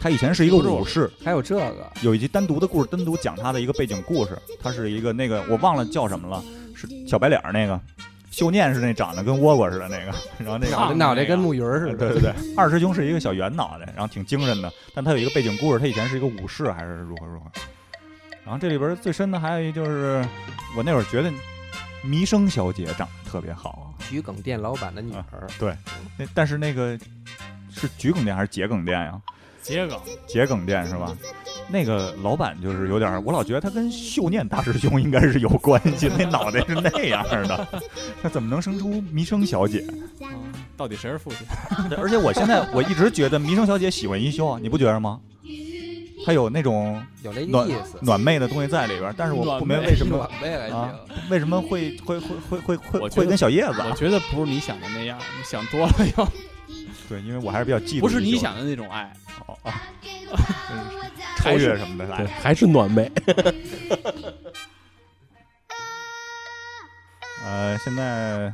[0.00, 1.92] 他以前是一个武士，还有这个？
[2.02, 4.38] 有一集单独的故事，单独讲他的一个背景故事。
[4.62, 6.42] 他是一个那个我忘了叫什么了，
[6.74, 7.80] 是小白脸儿那个。
[8.38, 17.46] 秀念是那长得跟倭瓜似的那个，然后那个脑袋脑袋跟木鱼似的，对对对，二师兄是一个小圆脑袋，然后挺精神的，但他有一个背景故事，他以前是一个武士还是如何如何。
[18.44, 20.24] 然后这里边最深的还有一就是，
[20.76, 21.32] 我那会儿觉得
[22.04, 25.76] 弥生小姐长得特别好，桔梗店老板的女儿，对
[26.16, 26.96] 那但是那个
[27.72, 29.20] 是桔梗店还是桔梗店呀？
[29.62, 31.16] 桔梗桔梗店是吧？
[31.70, 37.68] 那个老板就是有点儿，我老觉得他跟秀念大师兄应该是有关系，那脑袋是那样的，
[38.22, 39.84] 那怎么能生出弥生小姐？
[40.76, 41.88] 到底谁是父亲？
[41.90, 45.20] 对而且我现在我一直觉得弥生小姐喜欢一休，你不觉得吗？
[46.24, 47.98] 她有那种有那暖意思。
[48.02, 50.92] 暖妹的东西在里边，但是我不明白为什么暖妹还啊，
[51.30, 53.86] 为什么会会会会会会跟小叶子啊？
[53.90, 56.28] 我觉得不是你想的那样，你想多了又
[57.08, 59.12] 对，因为我还是比较嫉妒，不是你想的那种爱。
[59.46, 59.82] 哦啊，
[61.38, 62.32] 超越什么的对，来。
[62.40, 63.10] 还是暖妹。
[67.44, 68.52] 呃，现在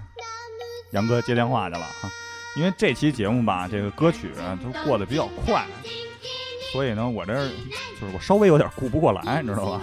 [0.92, 2.12] 杨哥接电话去了啊，
[2.56, 5.66] 因为这期节目吧，这个歌曲啊都过得比较快，
[6.72, 7.48] 所以呢，我这儿
[8.00, 9.80] 就是我稍微有点顾不过来，你知道吧？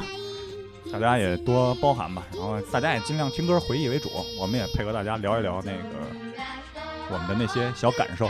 [0.93, 5.79] 大家也多包涵吧，然后大家也尽量听歌回忆为主，我们也配合大家聊一聊那个
[7.11, 8.29] 我们的那些小感受。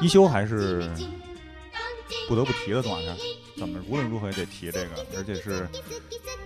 [0.00, 0.88] 一休还是
[2.28, 3.16] 不得不提的动画片，
[3.56, 5.66] 怎么无论如何也得提这个，而且是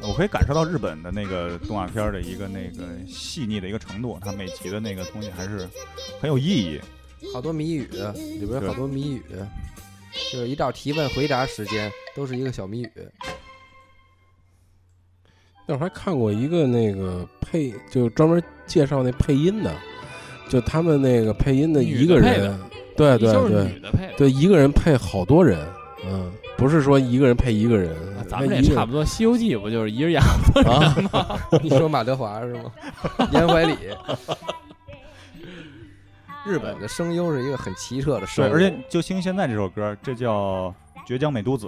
[0.00, 5.68] 我可以感受到日本的那个动画片的一个那个细腻的一个程度，它每集的那个东西还是
[6.18, 6.80] 很有意义。
[7.34, 9.22] 好多谜语，里边有好多谜语，
[10.32, 12.90] 就是一到提问回答时间都是一个小谜语。
[15.66, 19.72] 那会儿还看过一个那个配，就专门介绍那配音的，
[20.48, 22.58] 就他们那个配音的一个人
[22.96, 24.12] 对对对女的配。
[24.16, 25.66] 对，一个人配好多人，
[26.04, 30.22] 嗯，不是说一个人配一个人，啊咱们也差不多，《西游记》不就是一人养？
[30.66, 30.96] 啊，
[31.62, 32.72] 你说马德华是吗？
[33.32, 33.74] 严怀礼。
[36.44, 40.74] 日本的声优是一个很奇特的声对，优，而且就听现在这首歌，这叫
[41.08, 41.66] 《倔强美都子》，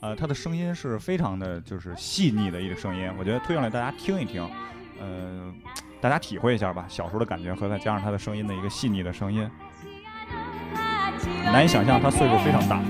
[0.00, 4.42] 呃，他的声音是非常的就是细腻的一个声音，我觉得推上来大家听一听，
[4.98, 5.52] 呃，
[6.00, 9.48] 大家体会一下吧，小时候的感觉和再加上他的声音的一个细腻的声音，
[11.44, 12.80] 难以想象他岁数非常大。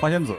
[0.00, 0.34] 花仙子，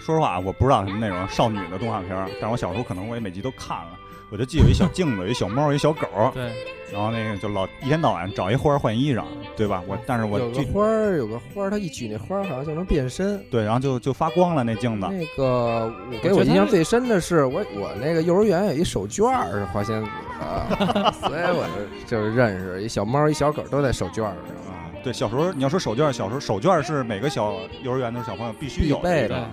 [0.00, 3.98] 说实话，我不知道什么内容少女的动画片儿，但是我小时候可能我也每集都看了。
[4.28, 6.50] 我就记得有一小镜子，有一小猫，有一小狗，对，
[6.92, 9.22] 然后那个就老一天到晚找一花儿换衣裳，
[9.56, 9.80] 对吧？
[9.86, 13.40] 我但是我有个花儿，有个花儿，它一举那花儿好像就能变身。
[13.52, 15.06] 对，然后就就发光了那镜子。
[15.08, 21.64] 那个我给我印象最深的是，我我那个幼儿园有一手绢儿是花仙子的， 所以我
[22.08, 24.75] 就就是认识一小猫一小狗都在手绢儿上。
[25.06, 29.48] 啊，对，小时候你要说手绢儿，小时候手绢儿是每个小幼儿园的小朋友必须有的，必备的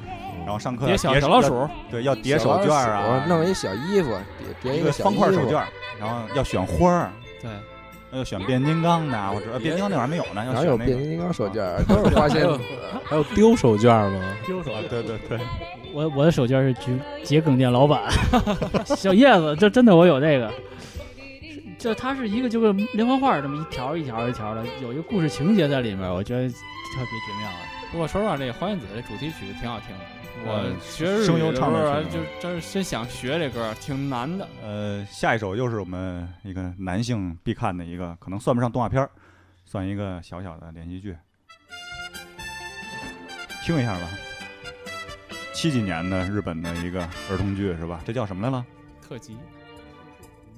[0.45, 4.17] 然后上课叠小老鼠，对，要叠手绢儿啊鼠，弄一小衣服，
[4.61, 5.67] 叠叠一个小方块手绢，儿，
[5.99, 7.11] 然后要选花儿，
[7.41, 7.49] 对，
[8.17, 10.85] 要选变形金刚的，或者呃变形金刚那会儿还没有呢，要哪有选那个。
[10.85, 11.83] 变形金刚手绢儿？
[11.87, 12.59] 都是花仙子。
[13.05, 14.19] 还有丢手绢吗？
[14.45, 15.39] 丢手绢，对对对，
[15.93, 18.01] 我我的手绢是桔桔梗店老板
[18.97, 20.51] 小叶子，这真的我有这个。
[21.83, 26.55] 这它是一个就跟连环画这么一条一条一条的，有一个故事情节在里面，我觉得特
[26.95, 27.59] 别绝妙啊。
[27.91, 30.05] 不过说实话，这个花仙子这主题曲挺好听的。
[30.45, 34.47] 我嗯学日语声优的时候就真是真想学这歌，挺难的。
[34.63, 39.11] 呃，下一首又是我们一个男性必看的一个，可能算不上动画片儿，
[39.65, 41.17] 算一个小小的连续剧，
[43.65, 44.07] 听一下吧。
[45.53, 47.99] 七几年的日本的一个儿童剧是吧？
[48.05, 48.65] 这叫什么来了？
[49.05, 49.35] 特辑，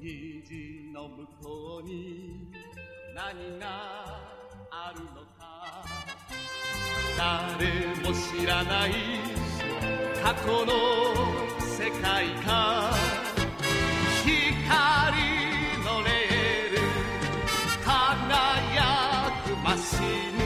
[0.05, 2.51] 虹の向こうに
[3.15, 3.65] 何が
[4.69, 5.83] あるのか。
[7.17, 7.65] 誰
[8.07, 8.91] も知らない
[10.21, 10.73] 過去の
[11.59, 12.93] 世界か。
[14.23, 14.31] 光
[15.83, 16.77] のレール
[17.83, 19.95] 輝くマシ
[20.41, 20.44] ン。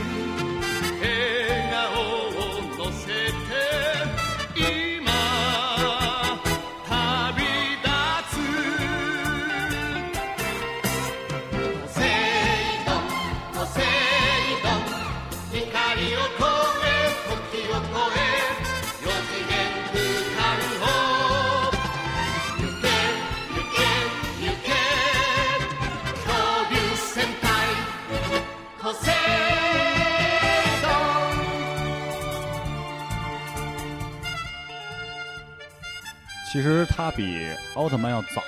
[36.60, 38.42] 其实它比奥特曼要早，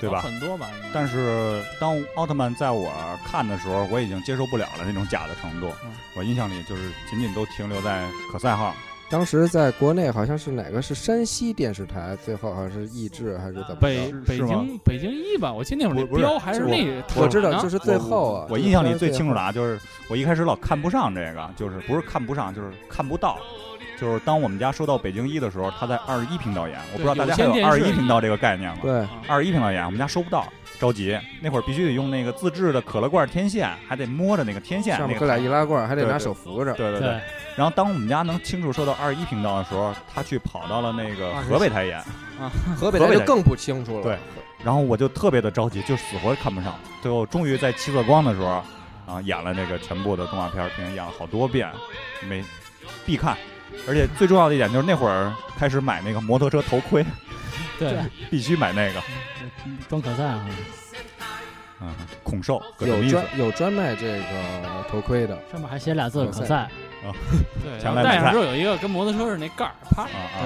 [0.00, 0.20] 对吧？
[0.20, 2.90] 很多吧，但是当奥特曼在我
[3.24, 5.68] 看的时候，我已经接受不了了那种假的程度。
[5.84, 8.74] 嗯我印象里就是仅仅都停留在可赛号。
[9.08, 14.12] 当时在国内好像是哪个是山西电视台，最后好像是译制还是怎么北？
[14.26, 19.78] 北京北京一吧，我记得那会儿标还是我那个我知道，就是最后啊，我印象里最清楚的啊，就是
[20.10, 23.38] 我一开始老看不上这个，就是不是看不上，就是看不到。
[24.00, 28.78] 就是当我们家收到北京一的时候，他在二十一频道演，我不知道大家还有二十一频道这个概念吗？
[28.80, 30.46] 对，二十一频道演，我们家收不到，
[30.78, 31.18] 着急。
[31.40, 34.96] 那会儿必须得用那个自制的可乐罐天线，还得摸着那个天线。
[34.96, 36.72] 上面搁俩那个易拉罐，还得拿手扶着。
[36.74, 37.20] 对对对。
[37.56, 42.00] 然后当我们家能清楚收到二十一频道的时候，他去跑到了那个河北台演，
[42.76, 44.02] 河北河北台台就更不清楚了。
[44.04, 44.16] 对，
[44.62, 46.72] 然后我就特别的着急，就死活看不上。
[47.02, 48.62] 最后终于在七色光的时候，
[49.06, 51.68] 啊，演了那个全部的动画片儿，并且演了好多遍，
[52.28, 52.44] 没
[53.04, 53.36] 必看。
[53.86, 57.04] 而且最重要的一点就是那会儿开始买那个摩托车头盔，
[57.78, 57.96] 对，
[58.30, 59.02] 必须买那个。
[59.88, 60.46] 装可赛啊，
[61.80, 63.02] 嗯，恐兽有。
[63.04, 66.56] 专有专卖这个头盔的，上面还写俩字可赛。
[67.04, 67.14] 啊，
[67.62, 70.36] 对，戴上之后有一个跟摩托车似的那盖儿，啪，啊啊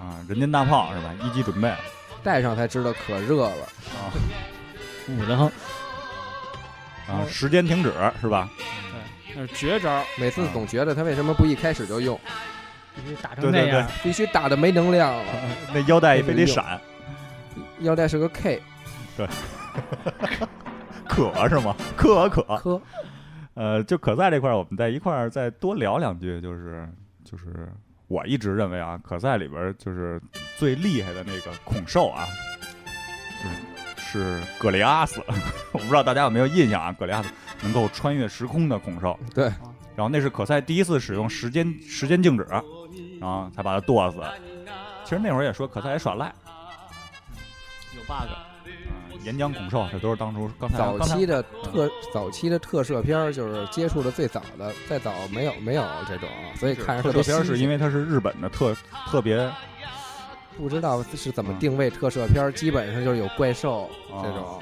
[0.00, 0.16] 啊！
[0.28, 1.14] 人间大炮是吧？
[1.24, 1.72] 一级准备
[2.22, 3.62] 戴上才知道可热了。
[3.94, 4.12] 啊
[5.08, 5.50] 捂得慌。
[7.08, 7.24] 啊！
[7.26, 7.90] 时间停止
[8.20, 8.46] 是吧？
[9.38, 10.04] 对，那是绝招。
[10.18, 12.18] 每次总觉得他为什么不一开始就用，
[12.94, 13.90] 必须打对对对成那样。
[14.02, 15.24] 必须打的没能量了。
[15.72, 16.80] 那腰带也非得闪，
[17.80, 18.60] 腰带是个 K
[19.16, 19.26] 对
[21.08, 21.74] 可是吗？
[21.96, 22.82] 可可可，
[23.54, 26.88] 呃，就可赛这块儿，我们在一块儿再多聊两句，就是
[27.24, 27.68] 就是
[28.08, 30.20] 我一直认为啊，可赛里边就是
[30.56, 32.26] 最厉害的那个恐兽啊，
[33.42, 33.56] 就是
[34.10, 35.22] 是格雷阿斯，
[35.70, 36.92] 我不知道大家有没有印象啊？
[36.92, 37.28] 格雷阿斯
[37.60, 39.44] 能够穿越时空的恐兽，对，
[39.94, 42.46] 然后那是可赛第一次使用时间时间静止，
[43.20, 44.18] 然后才把它剁死。
[45.04, 46.32] 其实那会儿也说可赛也耍赖，
[47.94, 48.48] 有 bug，啊，
[49.22, 58.74] 岩浆恐兽，这都是当初刚才早期的特早期的特摄片儿就是接触的最早的，再早没有没有这种，所以看着特别特摄片儿是因为为它是日本的特
[59.06, 59.50] 特别
[60.58, 64.60] 不知道是怎么嗯定位特摄片儿，基本上就是有怪兽哦这种。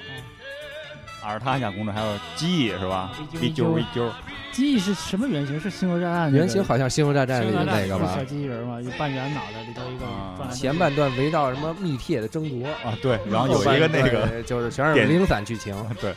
[1.23, 3.11] 阿尔塔亚公主，还有记忆是吧？
[3.41, 4.13] 一揪一一揪一揪，
[4.53, 5.59] 记忆是什么原型？
[5.59, 15.75] 是《星球大战》原型好像《星球大战》里的那个吧小，机器人嘛，一半圆脑袋里头一个前半段围绕什么密帖的争夺，啊，对，然后有一个那个就是全是点零散剧情。
[16.01, 16.15] 对，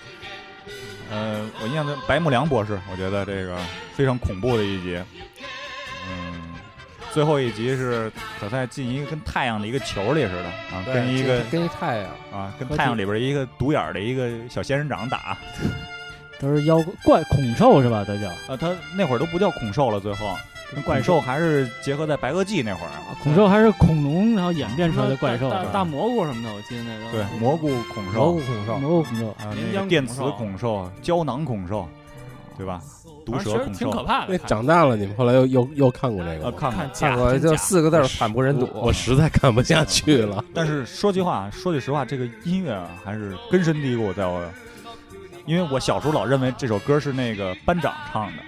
[1.09, 3.57] 呃，我印象中白木良博士，我觉得这个
[3.95, 5.01] 非常恐怖的一集。
[7.09, 10.45] 嗯，最后一集是可赛进一个跟太阳的一个球里似的
[10.75, 15.37] 啊，跟一个跟一太阳，啊，跟太阳里边一个独眼的一个小仙人掌打。
[16.39, 18.05] 都是妖怪恐兽是吧？
[18.07, 20.33] 他叫啊，他那会儿都不叫恐兽了，最后
[20.73, 23.11] 跟怪兽还是结合在白垩纪那会儿啊。
[23.21, 29.27] 恐兽还是恐龙，然后演变出来的怪兽，大大大蘑菇什么的，我记得那都对，蘑菇恐兽蘑兽菇恐兽，蘑菇恐兽。
[29.31, 31.85] 啊，那个电磁恐兽、胶囊恐兽，
[32.55, 32.81] 对吧？
[33.25, 34.03] 毒蛇恐其实挺可。
[34.03, 34.27] 怕的。
[34.29, 36.51] 那长大了，你们后来又又又看过这个？
[36.51, 38.69] 看看看过就四个字儿惨不忍睹。
[38.73, 40.43] 我实在看不下去了。
[40.53, 44.43] 但是说句话，说句实话，这个音乐啊，还是根深蒂固在我，
[45.45, 48.41] 因为我小时候老认为这首歌是那个班长唱的。
[48.41, 48.47] 啊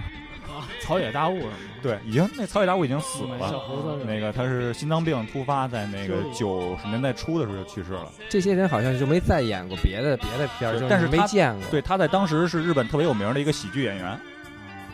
[0.81, 1.81] 草野大悟什么的。
[1.81, 3.37] 对，已经那草野大悟已经死了。
[3.39, 8.11] 小猴子那个他是心脏病突发，在那个是九十年代初的时候就去世了。
[8.29, 11.63] 这些人好像就没再演过别的别的片儿，但是他没见过。
[11.69, 14.19] 对，他在当时是日本特别有名的一个喜剧演员。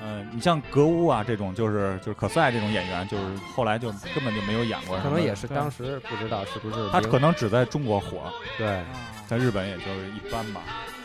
[0.07, 4.97] 呃，你像格乌啊这种，就是就是可赛这种演员，就是后来就根本就没有演过。
[4.99, 8.81] 可能也是当时不知道是不是他可能只在中国火，对
[9.27, 10.61] 在日本也就是一般吧。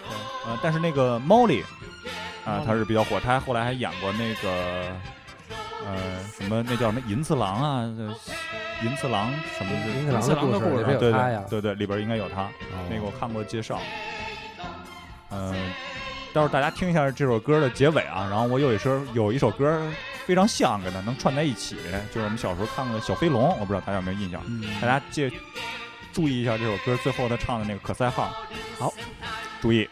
[0.09, 1.64] 对，呃，但是那个 Molly
[2.44, 4.92] 啊，他是比较火，他后来还演过那个
[5.84, 10.20] 呃什么那叫什么银次郎啊，这银次郎什么银。
[10.20, 11.61] 次郎的故事对边有他呀对。
[11.61, 12.42] 对对，里边应该有他。
[12.42, 13.80] 哦那个我看过介绍。
[15.30, 15.53] 嗯、
[16.33, 19.87] 待会儿大家听一下这首歌的结尾啊，然后我有一首有一首歌
[20.24, 21.76] 非常像，跟它能串在一起，
[22.11, 24.43] 就是我们小时候看过的《小飞龙》，我不知道大家有没有印象？
[24.47, 25.30] 嗯，大家记
[26.11, 28.33] 注意一下这首歌最后他唱的那个可赛号。
[28.78, 28.95] 好，
[29.61, 29.87] 注意。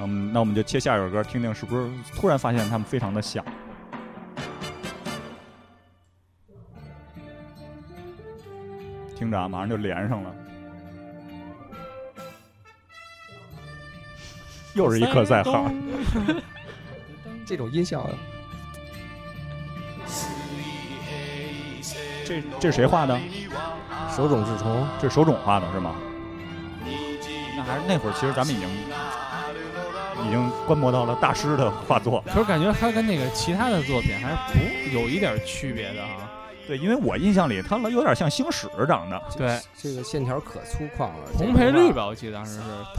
[0.00, 3.44] 嗯，那我们就切下一首歌，听听是不是突然发现他们非常的像。
[9.16, 10.32] 听着啊，马上就连上了。
[14.74, 15.70] 又是一可赛号，
[17.46, 18.08] 这种音效，
[22.24, 23.18] 这这是谁画的？
[24.14, 25.94] 手冢治虫，这是手冢画的是吗？
[27.56, 28.68] 那还是那会儿，其实咱们已经
[30.26, 32.22] 已经观摩到了大师的画作。
[32.26, 34.58] 可是感觉他跟那个其他的作品还是不
[34.94, 36.28] 有一点区别的哈。
[36.66, 39.20] 对，因为我印象里他有点像星矢长得。
[39.36, 41.14] 对，这个线条可粗犷了。
[41.36, 42.54] 红配绿吧，我记得当时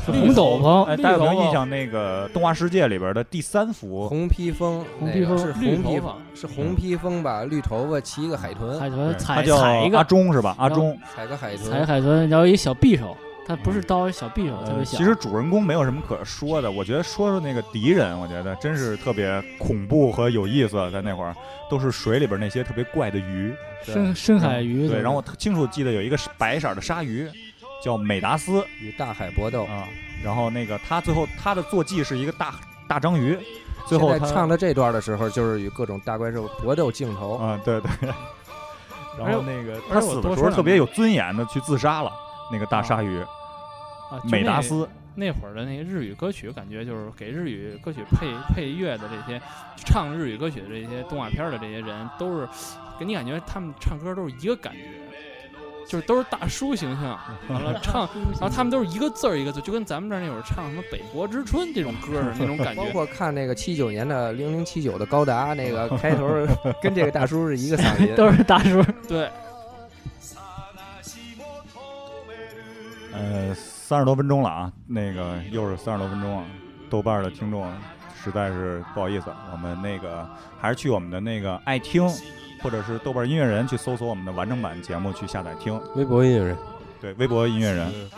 [0.05, 1.69] 是红斗篷，哎，大家有没有印象？
[1.69, 4.07] 那个动画世界里边的第三幅？
[4.07, 7.43] 红披风，红披风是红披风，是红披风吧？
[7.43, 10.55] 绿头发，骑一个海豚，海豚踩叫阿踩一个忠是吧？
[10.59, 10.99] 阿忠。
[11.15, 11.87] 踩个海豚踩豚。
[11.87, 13.15] 海豚，然后一小匕首，
[13.45, 14.97] 它不是刀，小匕首特呃别小。
[14.97, 20.89] 其实主人公没有什么可说的，我觉得说说那个敌人，我觉得真是特别恐怖和有意思。
[20.91, 21.35] 在那会儿，
[21.69, 23.53] 都是水里边那些特别怪的鱼。
[23.83, 27.29] 深深海鱼，对，然后我清楚记得有一个白色的鲨鱼，
[27.83, 29.65] 叫美达斯与大海搏斗。
[29.65, 29.87] 啊。
[30.23, 32.55] 然后那个他最后他的坐骑是一个大
[32.87, 33.37] 大章鱼，
[33.85, 37.35] 最后他在唱的这段的时候，就是与各种大怪兽搏斗镜头。
[37.35, 37.91] 啊，对对。
[39.19, 42.11] 然后那个他死的时候特别有尊严的去自杀了，
[42.53, 43.19] 那个大鲨鱼
[44.11, 44.87] 啊，美达斯。
[45.15, 49.39] 那会儿的那个日语歌曲，感觉就是给日语歌曲配配乐的这些
[49.85, 52.47] 唱日语歌曲的这些动画片的这些人，都是
[52.97, 54.79] 给你感觉他们唱歌都是一个感觉，
[55.87, 62.89] 就是都是大叔形象， 完了唱，然后他们都是一个字儿一个字，就跟咱们这儿那会儿唱什么《北国之春》这种歌儿那种感觉包。
[62.89, 66.27] 括看那个七九年的零零七九的高达，那个开头
[66.81, 68.13] 跟这个大叔是一个嗓音。
[68.17, 68.83] 都是大叔。
[69.07, 69.29] 对，
[73.23, 76.45] 呃，三十多分钟了啊，那个又是三十多分钟啊，
[76.89, 77.71] 豆瓣的听众
[78.21, 80.27] 实在是不好意思，我们那个
[80.59, 82.07] 还是去我们的那个爱听，
[82.61, 86.57] 或者是豆瓣音乐人去搜索我们的完整版节目去下载听，微博音乐人。
[86.99, 88.09] 对，微博音乐人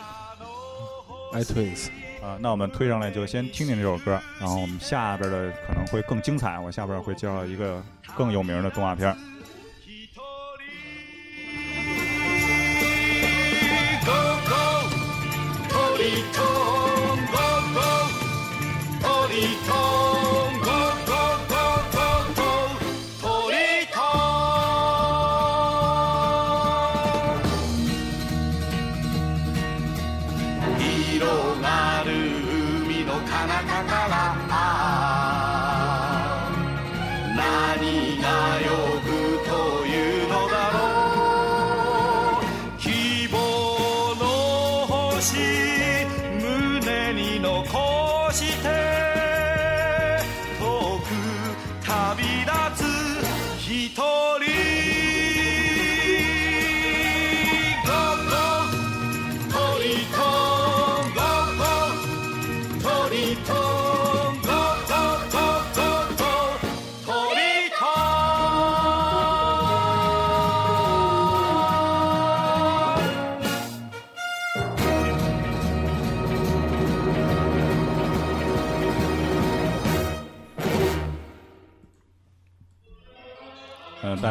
[1.33, 1.87] ，iTunes，
[2.23, 7.83] 啊、那我们推上来就先听听这首歌，然后我们下边的可能会更精彩，我下边会介绍一个
[8.15, 9.15] 更有名的动画片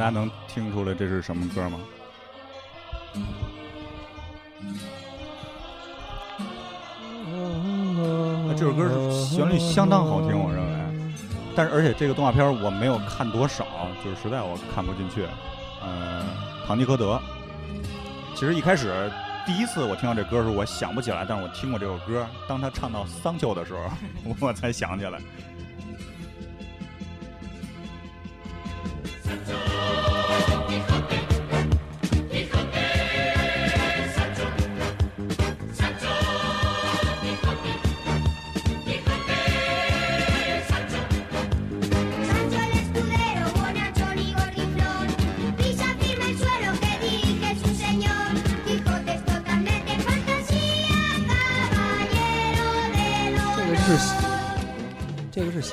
[0.05, 1.79] 大家能听出来这是什么歌吗？
[8.47, 10.73] 那这首歌是旋律相当好听，我认为。
[11.57, 13.65] 但是而且这个动画片我没有看多少，
[14.05, 15.27] 就是实在我看不进去。
[15.81, 16.23] 呃，
[16.67, 17.19] 唐吉诃德。
[18.35, 19.11] 其实一开始
[19.47, 22.27] 第一次我听到这歌的时候，我想不起来，但是我听过这首歌。
[22.47, 23.81] 当他唱到桑丘的时候，
[24.39, 25.19] 我才想起来。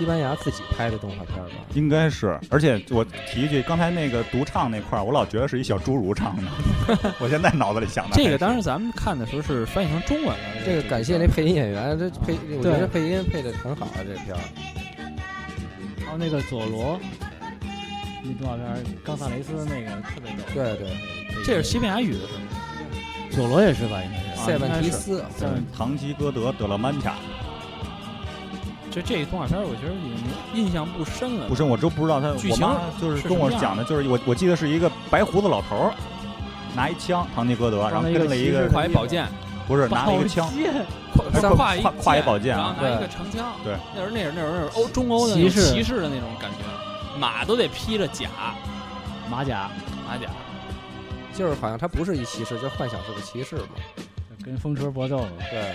[0.02, 1.64] 西班牙自己拍的动画片吧？
[1.76, 10.44] 应该是，而且我提一句，刚才那个独唱那块儿，我老觉得是一小侏儒唱的， 我现在脑子里想的这个当时咱们看的时候是翻译成中文了。
[10.66, 14.42] 这个感谢那配音演员，这配我觉得配音配的很好啊，这片儿。
[16.04, 17.00] 还有那个佐罗，
[18.24, 20.44] 那动画片儿冈萨雷斯那个特别逗。
[20.52, 20.90] 对对，
[21.46, 22.42] 这是西班牙语的是吗？
[23.30, 24.02] 佐罗也是吧？
[24.04, 24.32] 应该是。
[24.44, 25.24] 塞万提斯，
[25.78, 27.18] 唐吉诃德德勒曼卡，
[28.92, 30.14] 就这一动画片，我觉得已
[30.54, 31.48] 经印象不深了。
[31.48, 32.34] 不深，我都不知道他。
[32.36, 35.94] 剧情我妈就是是跟我讲的，就是我我记得是一个白胡子老头儿，
[36.76, 39.26] 拿一枪，唐尼诃德，然后跟了一个挎一宝剑，
[39.66, 40.46] 不是拿了一个枪，
[41.16, 43.54] 挎挎一挎挎一宝剑然后拿一个长枪。
[43.64, 48.28] 对，那时候那时候那时候那是欧中欧的那种骑士骑士的那种感觉，马都得披着甲
[49.30, 49.70] 马甲，
[50.06, 50.28] 马甲。
[51.34, 53.64] 就是好像他不是一骑士，就幻想是个骑士嘛。
[54.44, 55.30] 跟风车搏斗了。
[55.50, 55.74] 对，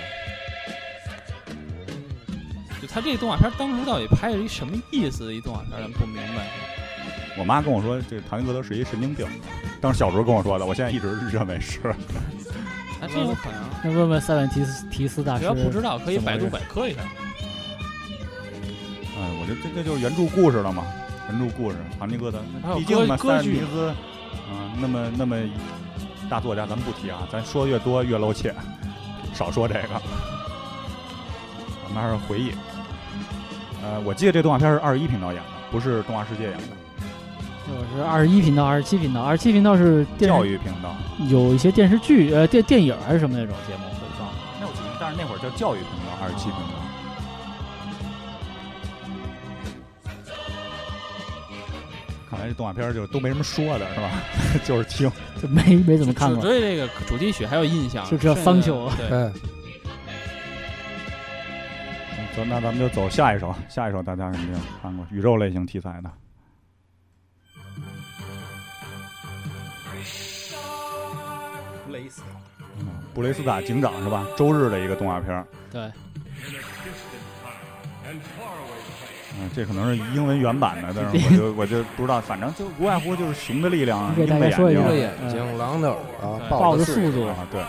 [2.86, 6.46] 就他这个动画片当时到底拍了一什么意思的一动画片，咱不明白。
[7.38, 9.26] 我妈跟我说，这唐吉诃德是一神经病，
[9.80, 11.80] 当时小时候跟我说的，我现在一直认为是。
[13.00, 17.00] 那这有可能， 那问问塞万提斯提斯大师，只要不知道可以百度百科一下。
[19.18, 20.86] 哎，我觉得这这就是原著故事了嘛，
[21.28, 22.40] 原著故事，唐吉诃德
[22.74, 25.36] 毕竟嘛，塞万歌歌剧提斯，啊、那么那么
[26.30, 28.54] 大作家，咱们不提啊，咱说的越多越露怯，
[29.34, 30.00] 少说这个，
[31.84, 32.52] 咱们还是回忆。
[33.86, 36.58] 呃，我记得这动画片是二十一频道演的，不是动画世界演的，
[37.68, 40.92] 就是二十一频道、二十七频道，二十七频道是电教育频道。
[41.28, 44.26] 有一些电视剧、呃电电影还是什么那种节目会放。
[44.60, 46.82] 那我记得，但是那会儿叫教育频道，二十七频道。
[52.28, 54.10] 看来这动画片儿就都没什么说的，是吧？
[54.66, 55.08] 就是听。
[55.40, 59.32] 就没没怎么看只过，对这个主题曲还有印象，就知道桑丘对，嗯，
[62.36, 66.10] 走，那咱们就走下一首，下一首大家肯定看过，宇宙类型题材的。
[71.88, 72.20] 勒死
[72.78, 74.26] 嗯布雷斯塔警长是吧？
[74.36, 75.46] 周日的一个动画片儿。
[75.72, 75.90] 对，
[79.40, 87.62] 嗯，这可能是英文原版的，但是我就 我就不知道，反正就无外乎就是熊的力量，啊鹰的眼睛说一下鹰的眼睛，狼的耳啊，对豹的速度，啊，对，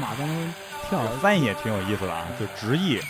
[0.00, 0.52] 马都能
[1.00, 1.06] 跳。
[1.20, 3.00] 翻译也挺有意思的啊，就直译，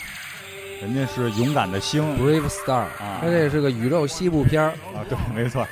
[0.81, 5.67] 人家是勇敢的星 Brave Star，啊它这是个宇宙西部片儿，啊，对，没错。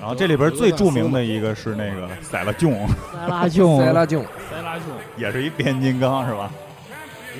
[0.00, 2.72] 然后这里边最著名的一个是那个塞拉囧，
[3.12, 4.84] 塞拉囧，塞拉囧，塞拉囧，
[5.16, 6.50] 也是一变形金刚是吧？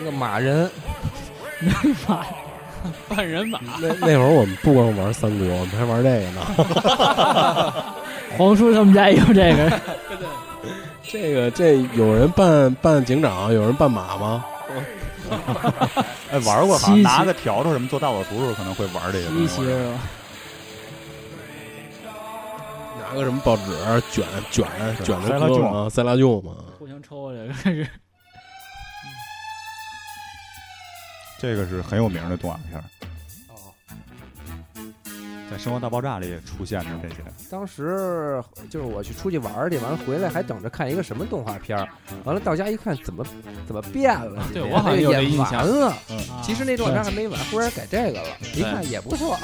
[0.01, 0.71] 一个马人。
[2.07, 2.25] 马
[3.09, 7.75] 半人马，那那会儿我们不光玩三国，我们还玩这个呢。
[8.37, 9.81] 黄叔他们家也有这个，
[11.11, 14.45] 这个这有人扮扮警长，有人扮马吗？
[16.31, 19.63] 哎，玩过，好像稀奇拿个笤帚什么做大扫除的时候可能会玩这个东西。
[23.01, 23.63] 拿个什么报纸
[24.11, 24.67] 卷卷
[25.03, 26.53] 卷塞拉囧着胳膊啊，塞拉舅嘛。
[26.79, 27.89] 互相抽这个是。
[31.41, 32.83] 这个是很有名的动画片
[35.51, 37.17] 在《生活大爆炸》里也出现的这些。
[37.51, 41.89] 当时就是我去出去玩儿去，完了回来还等着看一个什么动画片儿，
[42.25, 43.25] 完了到家一看怎么
[43.67, 44.47] 怎么变了？
[44.53, 49.39] 对我好像有印象完了，嗯其实那动画片还没完，忽然改这个了，一看也不错。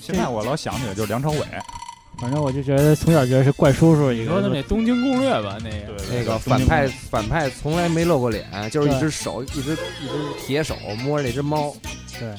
[0.00, 1.40] 现在我老想起来就是梁朝伟，
[2.18, 4.22] 反正我就觉得从小觉得是怪叔叔一个。
[4.22, 11.74] 你说的那《东京攻略》吧，那个对那个反派反派从来没露过脸，就是一只手，一只一只铁手摸着那只猫。
[12.18, 12.34] 对。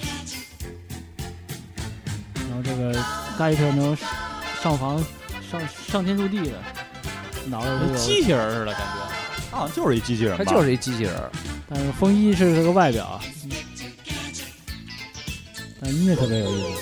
[2.63, 2.93] 这个
[3.37, 3.95] 盖特能
[4.61, 5.03] 上房
[5.49, 6.53] 上上天入地的，
[7.45, 9.15] 脑袋跟，机器人似的感觉。
[9.49, 11.31] 他好像就是一机器人吧，他就是一机器人，
[11.69, 13.19] 但是风衣是这个外表，
[15.81, 16.81] 但音乐特别有意思。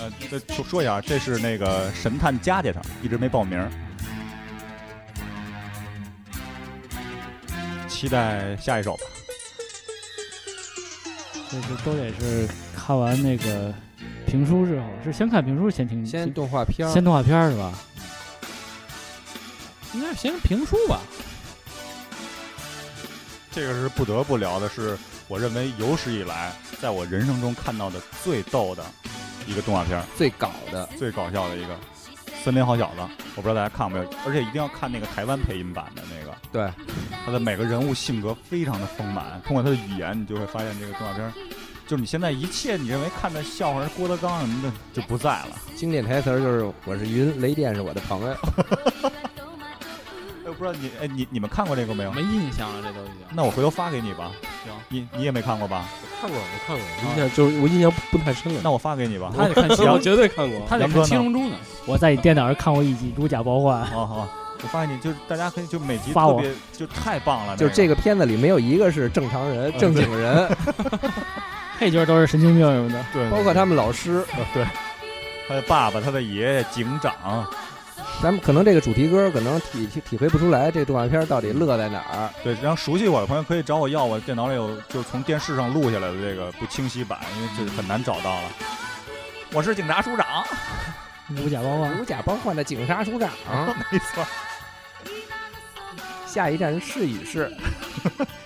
[0.00, 3.66] 呃，这说说一下，这是那个神探家家上一直没报名，
[7.88, 9.02] 期待下一首吧。
[11.48, 13.72] 这是都得是看完那个
[14.26, 17.72] 评书之后，是先看评书，先听先动画片，先动画片是吧？
[19.94, 21.00] 应该是先评书吧？
[23.50, 24.98] 这个是不得不聊的，是
[25.28, 26.52] 我认为有史以来
[26.82, 28.84] 在我人生中看到的最逗的
[29.46, 31.74] 一个动画片，最搞的，最搞笑的一个
[32.44, 33.00] 《森林好小子》。
[33.36, 36.70] 我不知道大家看过没有，而且一定要看那个台湾配音版的那个，对，
[37.24, 41.32] 他的每个人物性格非常的丰满，通过他的语言，你就会发现这个动画片儿，
[41.86, 45.48] 就是你现在一切你认为看的笑话，郭德纲什么的就不在了。
[45.76, 48.34] 经典台词儿就是“我是云，雷电是我的朋友
[50.44, 52.12] 哎，不知道你哎你你们看过这个没有？
[52.12, 53.26] 没印象了，这都已经。
[53.32, 54.32] 那我回头发给你吧。
[54.64, 55.84] 行，你你也没看过吧？
[56.02, 58.60] 我看过，我看过，我印象就是我印象不太深了。
[58.64, 59.32] 那我发给你吧。
[59.36, 60.60] 他得看 七我龙，绝对看过。
[60.68, 61.56] 他得看七龙珠呢。
[61.84, 64.28] 我在你电脑上看过一集《如假包换》，好好，
[64.60, 70.48] 我发给你，就是大家可以就每集发我特别就太棒了。”，就这个个片子里没有一个是正常人、正经人，
[71.78, 73.04] 配角都是神经病什么的。
[73.12, 74.24] 对，包括他们老师。
[74.54, 74.66] 对，
[75.46, 77.46] 他的爸爸、他的爷爷、警长，
[78.22, 82.30] 咱们可能这个主题歌可能体体体会不出来，这个动画片到底乐在哪儿。
[82.42, 88.48] 对，然后熟悉我的朋友可以找我要，我电脑里有就是从电视上录下来的这个不清晰版，因为这很难找到了。
[89.52, 90.44] 我是警察署长，
[91.28, 93.30] 如假包换，如假包换的警察署长，
[93.92, 94.26] 没错。
[96.26, 97.50] 下一站是试一试。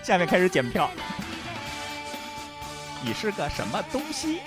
[0.03, 0.91] 下面开始检票。
[3.03, 4.39] 你是个什么东西？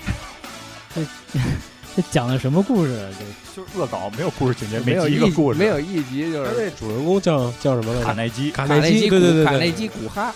[0.95, 1.01] 这
[1.95, 3.09] 这讲的什么故事啊？
[3.19, 5.59] 这就是恶搞，没有故事情节，没有一个故事。
[5.59, 8.05] 没有一集就是他这主人公叫叫什么来着？
[8.05, 9.69] 卡耐基，卡耐基，卡内基对对对卡耐。
[9.69, 10.33] 基古哈，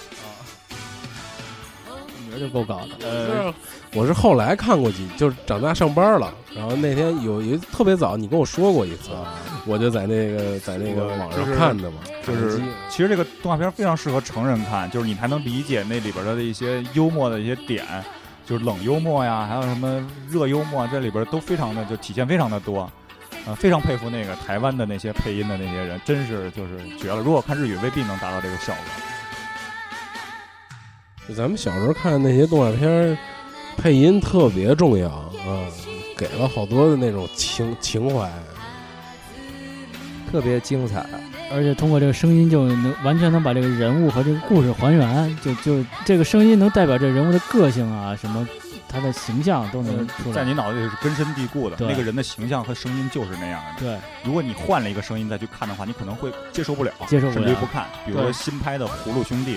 [2.28, 3.08] 名儿就够搞的。
[3.08, 3.54] 呃，
[3.98, 9.10] 我是后来看过几，就是长大上班了，然后那天有一特别早，你跟我说过一次，
[9.66, 17.84] 我就在那个在那个网上看的嘛，就是其实这个动画片非常适合成人看，就是你还能理解那里边的一些幽默的一些点，
[18.46, 22.88] 就是冷幽默呀，还有什么热幽默，这里边都非常的就体现非常的多。
[23.48, 27.18] 呃，非常佩服那个台湾的那些配音的那些人，真是就是绝了。
[27.18, 28.84] 如果看日语，未必能达到这个效果。
[31.34, 33.18] 咱们小时候看那些动画片儿，
[33.78, 35.64] 配音特别重要啊，
[36.18, 38.30] 给了好多的那种情情怀。
[40.32, 41.06] 特别精彩。
[41.50, 48.46] 而且通过这个声音，就能完全能把这个人物和这个故事还原，就就这个声音能代表这人物的个性啊，什么
[48.90, 50.34] 他的形象都能出来。
[50.34, 53.80] 在你脑子里是根深蒂固的，那个人的形象和声音就是那样的。
[53.80, 57.86] 对，如果你换了一个声音再去看的话，你可能会接受不了，接受不了甚至于不看。
[58.06, 59.56] 比如说新拍的《葫芦兄弟》，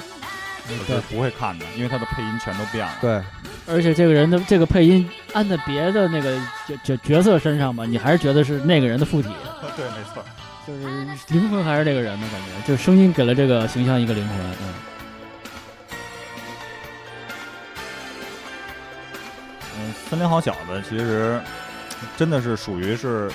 [0.69, 2.93] 我对是不会看的，因为他的配音全都变了。
[3.01, 3.23] 对，
[3.67, 6.37] 而且这个人的这个配音安在别的那个
[6.67, 9.29] 角角角色身上吧，你还是觉得是那个人的附体，
[9.77, 10.25] 对，没错。
[10.67, 10.83] 就是
[11.29, 14.39] 灵魂还是这个人的感觉，就是声音给了这个形象一个灵魂。
[14.39, 14.75] 嗯，
[19.79, 21.41] 嗯，森林好小子其实
[22.17, 23.29] 真的是属于是，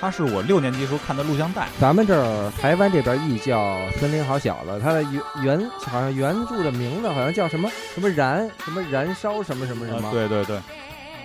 [0.00, 1.68] 他是我六年级时候看的录像带。
[1.78, 10.08] 咱们这儿台湾这边译叫《森林好小子》，它的原原好像原著的名字好像叫什么什么燃什么燃烧什么什么什么。
[10.08, 10.58] 啊，对对对，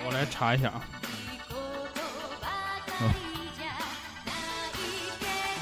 [0.06, 0.82] 我来查一下啊。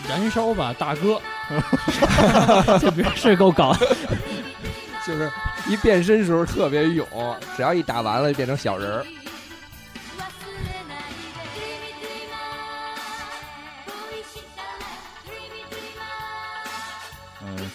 [0.10, 1.18] 燃烧吧，大哥！
[2.80, 3.88] 这边是够搞的。
[5.06, 5.30] 就是
[5.68, 7.06] 一变身时候特别勇，
[7.56, 9.06] 只要一打完了就变成小人儿。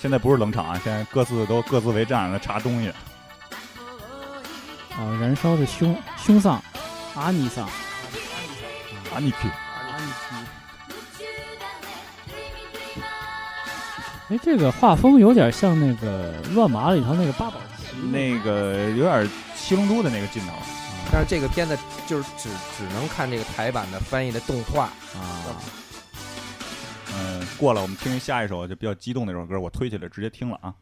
[0.00, 2.88] 现在不是冷场啊，现在各自都各自为战了，查东西。
[4.90, 6.62] 啊，燃烧的凶凶丧，
[7.14, 7.68] 阿尼桑，
[9.14, 9.36] 阿尼基。
[14.30, 17.96] 哎，这个画风有点像那个《乱麻》里头那个八宝棋。
[18.10, 20.52] 那个有点七龙珠的那个劲头。
[21.10, 24.84] 但是这个片子就是只只能看这个台版的翻译的动画。
[25.14, 25.56] 啊，
[27.58, 30.74] 过了，我们听下一首就比较激动那首歌，我推起来直接听了啊。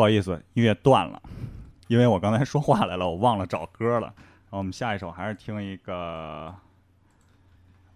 [0.00, 1.20] 不好意思，音乐断了，
[1.88, 4.06] 因为我刚才说话来了，我忘了找歌了。
[4.06, 6.54] 然后我们下一首还是听一个，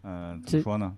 [0.03, 0.95] 嗯、怎么说呢？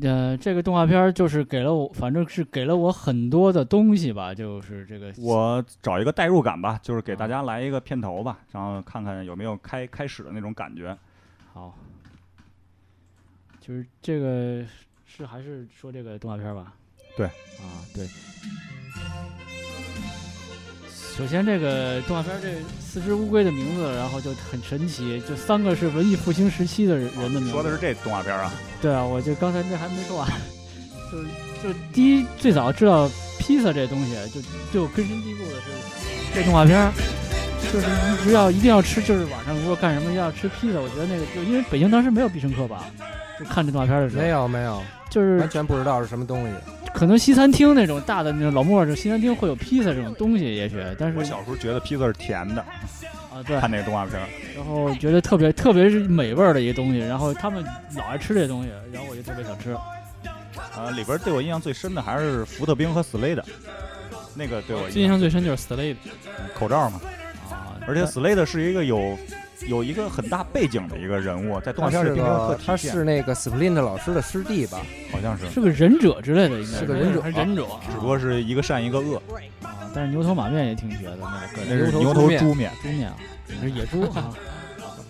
[0.00, 10.96] 呃，这个动画片就是给了我，反正是给了我很多的东西吧，就是这个我找一个代入感吧，就是给大家来一个片头吧，然后看看有没有开开始的那种感觉。
[11.52, 11.76] 好，
[13.60, 14.64] 就是这个
[15.04, 16.72] 是还是说这个动画片吧？
[17.16, 18.06] 对啊，对。
[21.16, 22.48] 首先，这个动画片这
[22.80, 27.50] 四只乌龟的名字，然后就很神奇，就三个是文艺复兴时期的人人的名字。
[27.50, 28.52] 说的是这动画片啊，
[28.82, 30.28] 对啊，我就刚才这还没说完，
[31.12, 31.24] 就是
[31.62, 33.08] 就第一最早知道
[33.38, 34.40] 披萨这东西，就
[34.72, 35.70] 对我根深蒂固的是
[36.34, 36.90] 这动画片，
[37.72, 42.86] 就是一直要一定要吃，就是晚上如果干什么要吃披萨，我觉得那个就因为北京当时没有必胜客吧，
[43.38, 44.22] 就看这动画片的时候。
[44.22, 46.52] 没，有没有，就是完全不知道是什么东西。
[46.94, 52.62] 可能西餐厅那种大的那种老莫西餐厅会有披萨这种东西，也许，但是我小时候觉得披萨是甜的，
[53.30, 54.18] 啊对，看那个动画片。
[54.54, 57.64] 然后觉得特别特别是美味儿的一个东西，然后他们
[57.96, 59.72] 老爱吃这东西，然后我就特别想吃。
[59.72, 63.44] 啊，里边对我印象最深的还是福特冰和斯雷的，
[64.34, 65.96] 那个对我印象最深就是 Slade，
[66.54, 67.00] 口罩嘛，
[67.50, 69.18] 啊，而且斯雷的是一个有
[69.68, 74.80] 有一个很大背景的一个人物，在动画片里并没有特个他体现，是那个 Splint 老师的师弟吧？
[75.10, 76.84] 好像是，是个忍者之类的，应该是。
[76.84, 77.22] 个忍者。
[77.22, 79.16] 还是忍者，只不过是一个善一个恶，
[79.62, 83.16] 啊，但是牛头马面也挺绝的，那个那是牛头猪猪面，猪面啊，
[83.60, 84.34] 是野猪 啊，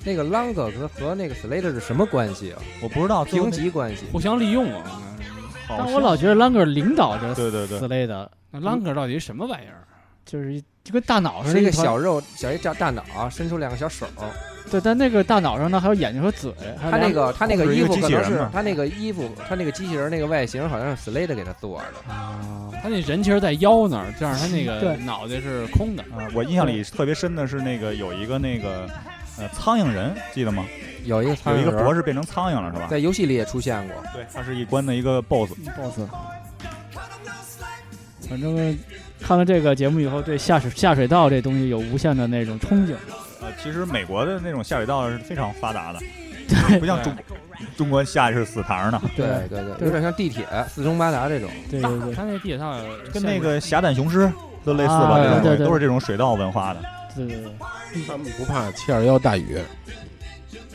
[0.05, 2.63] 那个 Lang 和和那个 Slater 是什么关系啊？
[2.83, 4.05] 我不知道平级关系。
[4.13, 5.01] 互相利用啊。
[5.67, 7.79] 但我老觉得 Langer 领导着对对对。
[7.81, 9.83] 之类的，那 Langer 到底是什么玩意儿？
[10.27, 14.07] 就是就跟大脑上是一个小肉小一大大脑，伸出两个小手。
[14.71, 22.13] 对，但那个大脑上呢还有眼睛和嘴，他那个他那个衣服可能是他那个衣服，他那个机器人那个外形好像是 Slater 给他做的。
[22.13, 26.03] 啊，他那人其实，在腰那儿，这样他那个脑袋是空的。
[26.05, 28.87] 啊，我印象里特别深的是那个有一个那个
[29.39, 30.67] 呃苍蝇人，记得吗？
[31.05, 32.89] 有一个苍有一个博士变成苍蝇了是吧？
[32.91, 33.97] 在游戏里也出现过。
[34.13, 35.55] 对，他是一关的一个 BOSS。
[35.79, 36.01] boss。
[38.29, 38.79] 反正
[39.27, 42.95] 看了这个节目以后，对下水下水道这东西有无限的那种憧憬。
[43.41, 45.99] 呃，其实美国的那种下水道是非常发达的，
[46.47, 47.17] 对不像中
[47.77, 51.49] 中国下去是死堂呢，对对对，有点像地铁四通八达这种。
[51.71, 52.79] 对对对他那地铁上
[53.13, 54.31] 跟那个侠胆雄狮
[54.63, 55.19] 都类似吧？
[55.19, 56.81] 啊这种对对都是这种水道文化的。
[57.17, 57.53] 对对对，
[58.07, 59.59] 他们不怕七二幺大雨，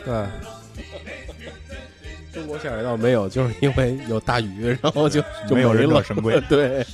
[0.03, 0.25] 对，
[2.33, 6.03] 中国下水道没有，就是因为有大雨，然后就就没有忍者了。
[6.03, 6.85] 神龟 对，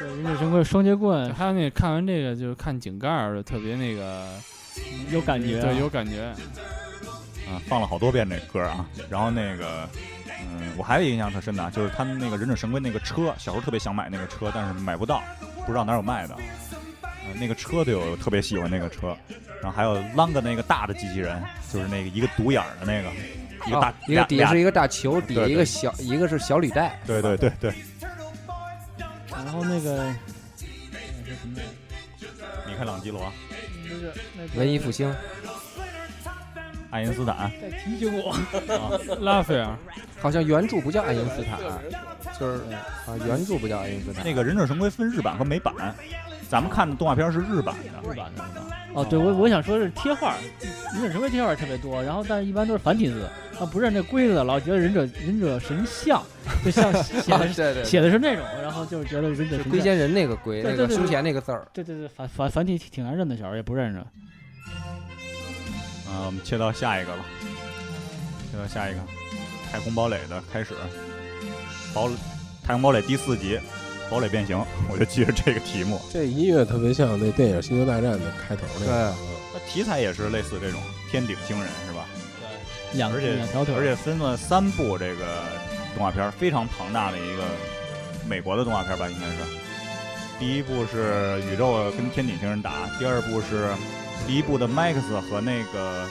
[0.00, 4.26] 对忍者神龟双截棍还有那个看完这个就是看井盖儿的特别那个
[5.10, 6.22] 有感觉啊，对有感觉。
[7.46, 8.88] 啊，放了好多遍这歌啊。
[9.10, 9.88] 然后那个，
[10.26, 15.22] 嗯，我还有一个印象特深的啊，就是他们那个忍者神龟那个车，小时候特别想买那个车，但是买不到，
[15.66, 16.34] 不知道哪有卖的。
[17.02, 19.14] 呃，那个车对我特别喜欢那个车，
[19.60, 23.10] 然后还有啷个那个大的机器人，就是那个一个独眼儿的那个，
[23.66, 26.98] 一个大、哦一个底下是一个大球，底下一个小，一个是小履带。
[27.06, 27.74] 对对对对，
[29.44, 30.14] 然后那个
[30.92, 31.56] 那是什么？
[31.56, 31.62] 来
[32.20, 32.70] 着？
[32.70, 33.32] 米开朗基罗、
[33.88, 34.58] 那个那个。
[34.58, 35.14] 文艺复兴，
[36.90, 39.76] 爱因斯坦，再提醒我，啊，拉斐尔，
[40.20, 41.58] 好像原著不叫爱因斯坦，
[42.38, 42.62] 就是
[43.06, 44.24] 啊，原著不叫爱因斯坦。
[44.24, 45.94] 那个忍者神龟分日版和美版，
[46.50, 48.66] 咱们看的动画片是日版的，日版的是吧？
[48.92, 50.34] 哦，对，我我想说是贴画，
[50.92, 53.22] 忍者神龟贴画特别多，然后但是一般都是繁体字，
[53.60, 56.20] 啊，不认这龟子，老觉得忍者忍者神像，
[56.64, 61.68] 就像 写啊的对对对，写的是那种，然后就是觉得忍者神，龟仙人那个龟，对对对那个胸前那个字儿。
[61.72, 63.98] 对对对，繁繁繁体挺难认的，小时候也不认识。
[63.98, 64.06] 啊，
[66.26, 67.24] 我们切到下一个吧，
[68.50, 68.98] 切到下一个，
[69.70, 70.74] 太空堡垒的开始，
[71.94, 72.10] 堡
[72.64, 73.56] 太空堡垒第四集，
[74.10, 74.58] 堡垒变形，
[74.90, 76.00] 我就记着这个题目。
[76.12, 79.14] 这音乐特别像那电影《星球大战》的开头那个。
[79.52, 80.80] 它题材也是类似这种
[81.10, 82.06] 天顶星人是吧？
[82.92, 85.24] 两而且两条腿，而且分了三部这个
[85.94, 87.44] 动画片，非常庞大的一个
[88.28, 89.36] 美国的动画片吧，应该是。
[90.38, 93.68] 第一部是宇宙跟天顶星人打，第二部是
[94.26, 96.06] 第一部的 Max 和那个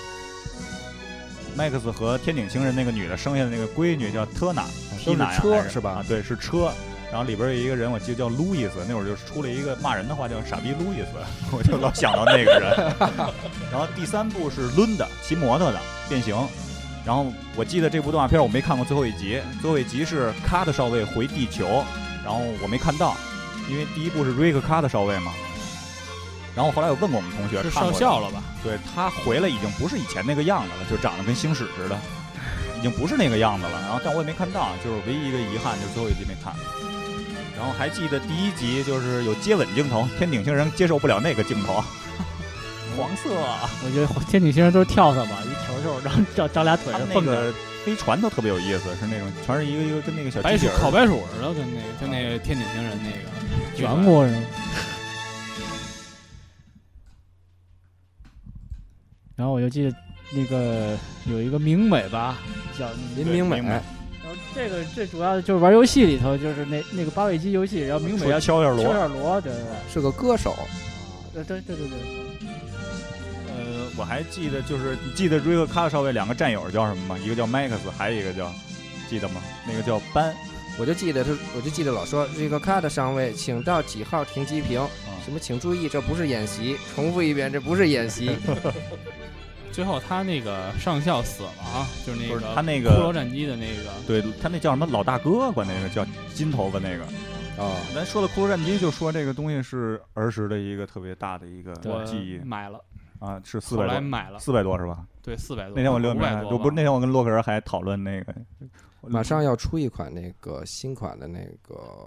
[1.57, 4.65] Max 和天顶星人那个女的生下的那个闺女叫特娜，
[5.05, 6.71] 都是吧啊，对，是车。
[7.11, 11.17] 然后里边有一个人，我记得叫路易斯，那会儿就出了一个骂人的话叫“傻逼路易斯”，
[11.51, 12.93] 我就老想到那个人。
[13.71, 16.35] 然后第三部是抡的，骑摩托的变形。
[17.03, 21.83] 然后我记得这部动画片我没看过最后一集，最后一集是卡特少尉回地球，
[22.23, 23.15] 然后我没看到，
[23.67, 25.31] 因为第一部是瑞克卡特少尉嘛。
[26.55, 28.43] 然后后来我问过我们同学，是上校了吧？
[28.63, 31.97] 对他回来已经不是以前那个样子了，就长得跟星矢似的，
[32.77, 33.81] 已经不是那个样子了。
[33.81, 36.53] 然后但我也没看到，就是唯一一个遗憾就是最后一集没看。
[37.59, 41.83] 然后还记得第一集就是有接吻镜头，天顶星人接受不了那个镜头，
[42.95, 47.31] 黄色啊，我觉得天顶星人都是跳蚤吧，一球球，然后长长俩腿蹦着。
[47.31, 47.53] 个
[47.85, 53.81] 飞船都特别有意思，是那种全是一个一个跟那个小白鼠烤白鼠似的，跟那个就那个天顶星人那个。
[53.81, 54.41] 圆过是吗？
[59.35, 59.95] 然后我就记得
[60.31, 62.37] 那个有一个明美吧，
[62.77, 63.61] 叫林明美
[64.53, 68.83] 这个最主要的就是玩游戏里头，就是那那个八位机游戏，然后明美敲一下锣。
[68.83, 69.61] 敲下锣，对对
[69.91, 70.55] 是个歌手，
[71.33, 72.49] 对对对对对对，
[73.47, 77.17] 呃，我还记得就是你记得瑞克卡少尉两个战友叫什么吗？
[77.23, 78.51] 一个叫麦克斯，还有一个叫
[79.09, 79.41] 记得吗？
[79.67, 80.33] 那个叫班。
[80.77, 84.79] 我就记得他，我就记得老说瑞克卡的上尉，请到几号停机坪。
[85.25, 85.37] 什么？
[85.37, 86.77] 请注意，这不是演习。
[86.95, 88.31] 重复一遍，这不是演习。
[89.79, 97.05] 最后他那个上校死了啊，就是那个他那个骷髅，战机的那个对他那叫什么老大哥，管那个叫金头发那个。
[97.57, 102.83] 啊，咱说的骷髅战机，就说这个东西是儿时的一个特别大的一个我记忆买了，
[103.19, 105.05] 啊，是四百多，来买了，四百多是吧？
[105.21, 105.75] 对，四百多。
[105.77, 108.35] 那天我六百多不是那天我跟洛克人还讨论那个，
[109.03, 112.05] 马上要出一款那个新款的那个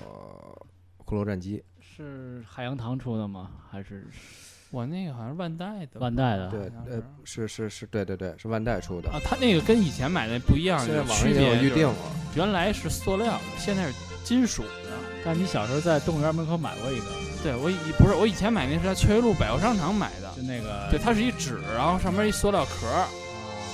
[1.07, 3.53] 骷髅战机，是海洋堂出的吗？
[3.71, 4.07] 还是
[4.73, 6.49] 我那个好像是万代的，万代的？
[6.49, 6.61] 对，
[6.91, 9.11] 呃，是是是，对对对，是万代出的。
[9.11, 11.95] 啊，它那个跟以前买的不一样，有现在网上区已经预定了。
[12.35, 13.95] 原来是塑料的，现在是
[14.25, 14.69] 金属的。
[15.23, 17.05] 但你小时候在动物园门口买过一个，
[17.43, 23.07] 对我以不是我以前买那是在雀跃路百货商场买的，就那个对，它是一纸，然后上面一塑料壳儿，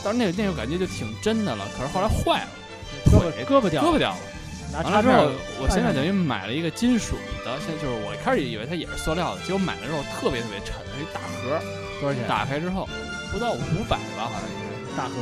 [0.03, 2.49] 当时那个那个感觉就挺真的了，可是后来坏了，
[3.07, 4.18] 胳膊腿胳膊掉了，胳膊掉了。
[4.72, 11.60] 拿完了之后，我现在等于买了一个金属的，现在就是我一开始以为它也是塑料的，结果买了之后特别特别沉，是一大盒儿，
[12.00, 12.26] 多少钱？
[12.28, 12.88] 打开之后
[13.32, 14.68] 不到五百吧，好像是。
[14.96, 15.12] 大盒，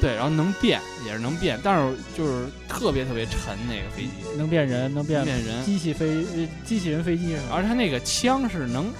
[0.00, 7.48] 对，然后能变，也是能变，但是就是特别特别沉那个飞机，能变人，能变变人，机器飞呃机器人飞机是吧？
[7.52, 8.90] 而且它那个枪是能，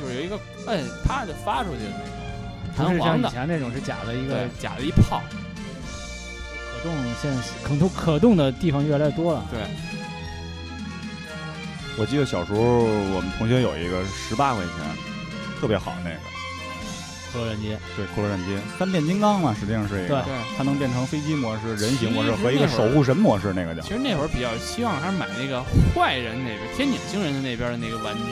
[0.00, 0.36] 就是有一个
[0.66, 1.90] 摁，啪就发出去的
[2.76, 5.36] 那种，弹簧的，前那种是假的一个，假的一炮，可
[6.84, 9.44] 动，现在可动可动的地方越来越多了。
[9.50, 9.58] 对，
[11.98, 14.72] 我记得小时候我们同学有一个十八块钱，
[15.60, 16.16] 特别好那个，
[17.32, 20.34] 骷髅战机，对，骷髅战机三变金刚嘛，实际上是一个，对对。
[20.56, 25.60] 它能变成飞机模式、人形模式和一个守护神模式，那个叫其实那会儿比较希望还是买那个
[25.94, 28.22] 坏人那边天井星人的那边的那个玩具，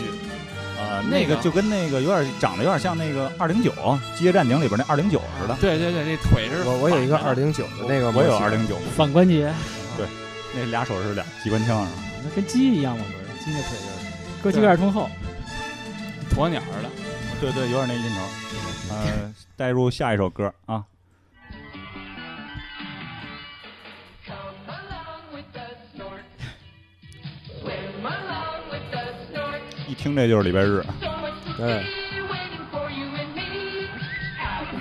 [0.83, 3.71] 呃，那个就跟那个有点长得有点像那个二零九
[4.19, 5.57] 《机械战警》里边那二零九似的。
[5.61, 9.53] 对对对，那腿是我我有一个二零九的那个我，有二零九，反关节，
[9.97, 10.07] 对
[10.55, 12.03] 那俩手是俩机关枪是吧？
[12.25, 13.45] 那跟鸡一样嘛，不是？
[13.45, 15.09] 鸡的腿就是搁机盖冲后，
[16.35, 16.91] 鸵鸟似的。
[17.41, 18.21] 对对，有点那劲头。
[18.95, 20.85] 呃，带入下一首歌啊。
[29.93, 30.83] 一听这就是礼拜日，
[31.59, 31.83] 对，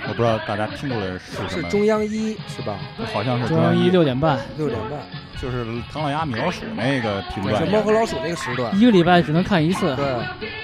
[0.08, 2.78] 我不知道大家听出来是什么，是中央一是吧？
[3.12, 4.98] 好像是中央一六点半，六点半，
[5.38, 8.74] 就是唐老鸭米老鼠那个频段是，猫和老鼠那个时段。
[8.74, 9.94] 一个礼拜只能看一次。
[9.96, 10.06] 对，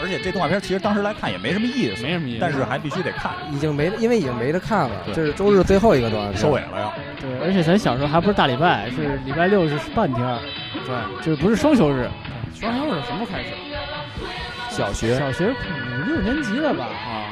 [0.00, 5.02] 而且这动画片其实当时来看也没什么意思，没什么意思但是还必须得看，已经没，因为已经没得看了。
[5.04, 6.94] 对这是周日最后一个段收尾了要。
[7.20, 10.38] 对，而且咱小时候还不是大礼拜，是礼拜六是半天儿，
[10.86, 12.08] 对，就是不是双休日。
[12.58, 13.50] 双休日什么开始？
[14.78, 16.84] 小学小学五六年级了吧？
[16.84, 17.26] 啊，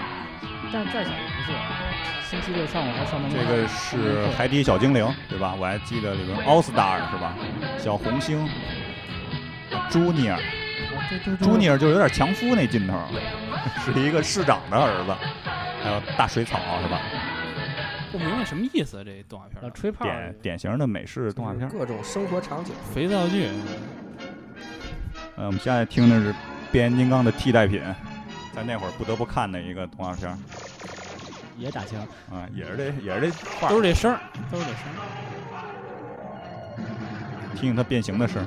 [0.72, 1.53] 但再小也不是。
[2.28, 3.30] 星期六上午还上班。
[3.30, 5.55] 这个是海底小精灵，对吧？
[5.57, 7.36] 我还记得里边奥斯达尔是吧？
[7.78, 8.49] 小红星，
[9.88, 10.40] 朱尼尔，
[11.40, 13.01] 朱尼尔就有点强夫那劲头，
[13.84, 15.14] 是一个市长的儿子，
[15.84, 17.01] 还有大水草是吧？
[18.11, 19.62] 不明白什么意思，这动画片儿。
[19.62, 21.68] 要吹泡儿典典型的美式动画片。
[21.68, 22.74] 各种生活场景。
[22.92, 23.51] 肥皂剧，
[25.36, 26.34] 呃，我们现在听的是
[26.72, 27.80] 变形金刚的替代品，
[28.54, 30.36] 在那会儿不得不看的一个动画片儿
[31.56, 32.00] 也打枪，
[32.30, 34.98] 啊，也是这也是这画都是这声儿，都是这声儿。
[37.54, 38.46] 听听它变形的声儿。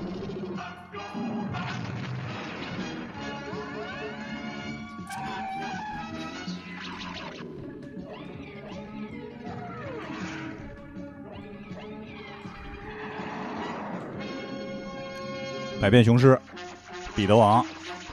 [15.82, 16.38] 百变雄狮，
[17.16, 17.66] 彼得王，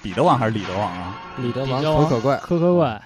[0.07, 1.17] 彼得王还是李德王啊？
[1.39, 3.03] 李德王可可怪可可怪，可可怪，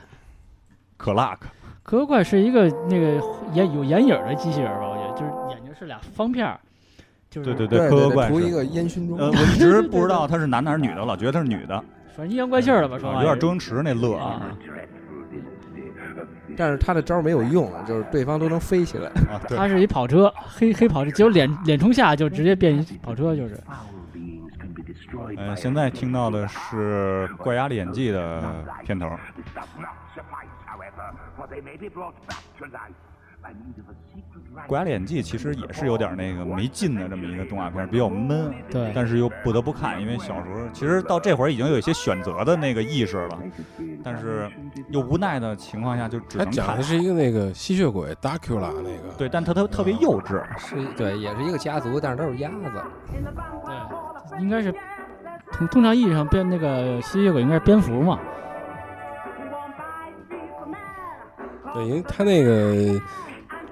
[0.98, 1.46] 可拉克，
[1.82, 3.18] 科科怪是一个那个
[3.55, 4.86] 眼有眼影的机器人吧？
[4.86, 6.61] 我觉得就是眼睛是俩方片儿，
[7.30, 9.18] 就是对对对可可怪是涂一个烟熏妆。
[9.18, 11.82] 呃，我一直不知道 他是男的还是女的，老觉得他是女的，
[12.14, 12.98] 反正阴阳怪气儿了吧？
[12.98, 14.42] 说有点周星驰那乐啊。
[16.55, 19.07] 但是他的招没有用，就是对方都能飞起来。
[19.32, 23.59] 啊，对，他是一跑车，黑黑跑车，结果脸脸冲下就直接变一跑车，就是
[25.36, 29.07] 呃，现在听到的是《怪鸭的演技》的片头。
[34.66, 43.38] 《怪鸭的演技》其实也是有点那个没劲的这么一个动画片，比较闷，对，但是又不得不看，因为小时候其实到这会儿已经有一些选择的那个意识了，
[44.03, 44.51] 但是
[44.88, 46.82] 又无奈的情况下就只能看他讲的。
[46.82, 52.57] 是一个那个吸血鬼 Dracula 那个，对，但他他特别幼稚， 是对，也是一个家族，但是都是鸭子。
[54.30, 54.74] 对，应该是
[55.53, 58.18] 通通常意义上蝙那个吸血鬼应该是蝙蝠嘛，
[61.72, 63.01] 对，因为他那个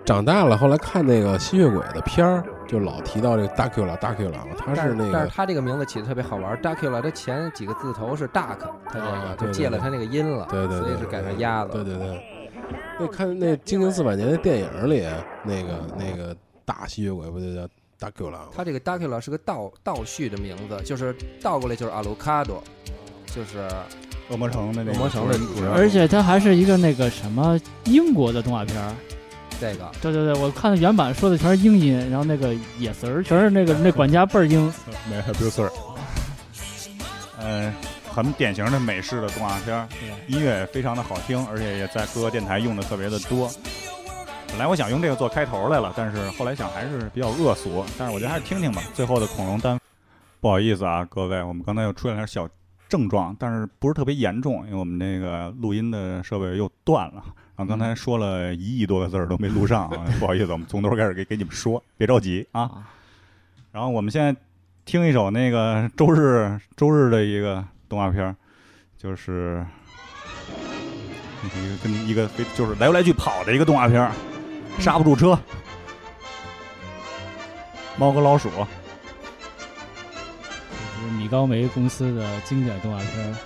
[0.08, 8.56] 长大了，后来看那个吸血鬼的片儿，就老提到这个 Dracula 他是那个但是他这个名字起的特别好玩，Dracula 他前几个字头是 duck，
[8.86, 11.72] 他这啊个对对对就借了他那个音了，对对对所以是改成鸭子。
[11.72, 12.22] 对对对，
[12.98, 15.06] 那看那《惊情四百年》的电影里，
[15.44, 16.34] 那个那个
[16.64, 17.68] 大吸血鬼不就叫
[18.00, 18.48] Dracula 吗？
[18.56, 22.64] 他这个 Dracula 是个倒倒叙的名字，就是倒过来就是阿鲁卡多，
[23.26, 23.58] 就是
[24.30, 28.90] 恶魔城的那个恶魔城的主人而且他还是一个那个什么英国的动画片儿。
[29.60, 29.90] 这个。
[30.00, 34.72] 对对对，我看的原版说的全是英音，然后那个野词儿全是那个那管家倍儿英。
[35.10, 35.72] 没还不是事儿。
[37.40, 37.72] 呃，
[38.10, 39.88] 很典型的美式的动画片儿，
[40.26, 43.50] 音乐也非常的好听，而且也在各个电台用的特别的多。
[44.48, 48.82] 本来我想用这个做开头来了，但是后来想还是比较恶俗，但是我觉得还是听听吧。
[48.94, 49.78] 最后的恐龙单，
[50.40, 52.48] 不好意思啊，各位，我们刚才又出现了点小
[52.88, 57.22] 症状，但是不是特别严重，因为我们那个录音的设备又断了。
[57.58, 62.70] 然后刚才说了一亿多个字儿都没录上啊， 不好意思，我们从头开始给给你们说，别着急啊。
[63.72, 64.32] 然后我们现在
[64.84, 68.36] 听一首那个周日周日的一个动画片儿，
[68.96, 69.66] 就是
[71.42, 74.12] 一个跟一个非就是来来去跑的一个动画片儿，
[74.78, 75.36] 刹不住车，
[77.98, 78.48] 猫和老鼠。
[81.00, 83.36] 是米高梅公司的经典动画片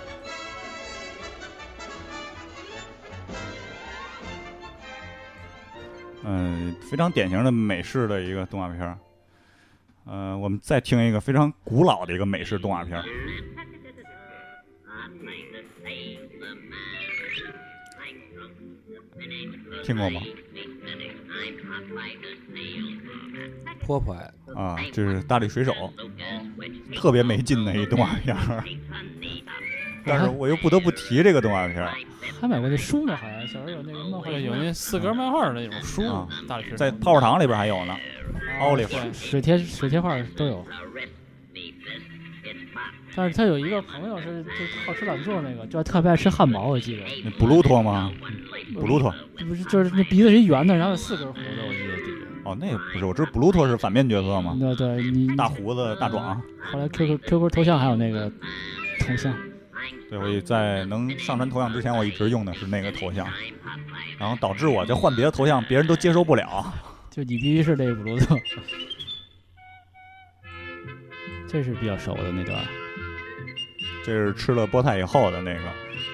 [6.23, 6.25] 儿。
[6.25, 8.97] 嗯，非常典型的美式的一个动画片儿。
[10.05, 13.03] 呃，我们再听一个非常古老的一个美式动画片儿。
[19.83, 20.21] 听过吗？
[23.81, 25.73] 泼泼呀，啊，这是大力水手，
[26.95, 28.63] 特别没劲的一动画片儿。
[30.05, 31.91] 但是我又不得不提这个动画片儿，
[32.41, 37.95] 还买过那书呢，好像小时候有那个漫画有那四格漫画的那种书啊，大在泡泡糖里边还有呢。
[38.59, 40.65] 奥利弗对水贴水贴画都有。
[43.15, 44.49] 但是他有一个朋友是就
[44.85, 47.03] 好吃懒做那个，就特别爱吃汉堡，我记得。
[47.23, 48.11] 那布鲁托吗？
[48.73, 49.13] 布鲁托。
[49.47, 52.27] 不是，就是那鼻子是一圆的，然后有四根胡子，我记得底下。
[52.43, 54.57] 哦，那个不是，我知道布鲁托是反面角色嘛？
[54.59, 56.41] 对对，你大胡子大壮。
[56.71, 58.31] 后来 QQ QQ 头像还有那个
[58.99, 59.31] 头像。
[60.09, 63.27] 对，我在能上传头像之前，我一直用的是那个头像，
[64.19, 66.71] 然后导致我就换别的头像，别人都接受不了。
[67.09, 68.35] 就你必须是这个布鲁特，
[71.47, 72.59] 这是比较熟的那段。
[74.03, 75.61] 这是吃了菠菜以后的那个，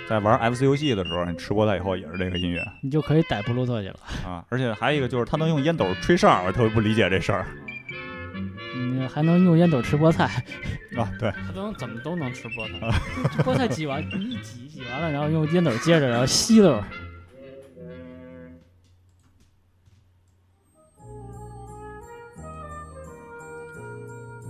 [0.07, 3.99] 在玩 FC 游戏的时候，你吃菠菜以后也是这个音乐你就可以逮布鲁特去了。
[4.25, 4.45] 啊。
[4.49, 7.47] 而且还有一个就是他能用烟斗吹哨，我特别不理解这事儿
[8.89, 10.25] 你还能用烟斗吃菠菜，
[10.97, 11.11] 啊。
[11.19, 12.99] 对，他都能怎么都能吃菠菜。
[13.35, 16.83] 这 菠菜挤完你一挤挤完了，然后用烟斗接着，然后吸溜。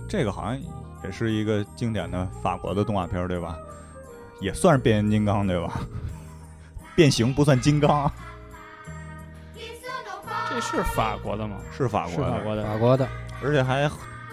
[0.08, 0.60] 这个好像
[1.04, 3.56] 也是一个经典的法国的动画片儿，对吧？
[4.40, 5.80] 也算是变形金刚，对吧？
[6.96, 8.10] 变形不算金刚，
[10.50, 11.58] 这是法国的吗？
[11.70, 13.08] 是法国的，是法国的，法国的，
[13.42, 13.88] 而且还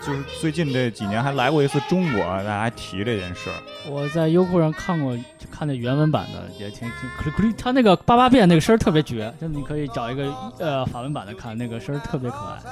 [0.06, 3.56] 就是最近这几年还来过一次中国，大家还提这件事儿。
[3.90, 12.60] 我在优酷上看过，就看那原文版的，也挺挺可可他那个八八变那个声儿特别绝，就你可以找一个呃法文版的看，那个声儿特别可爱。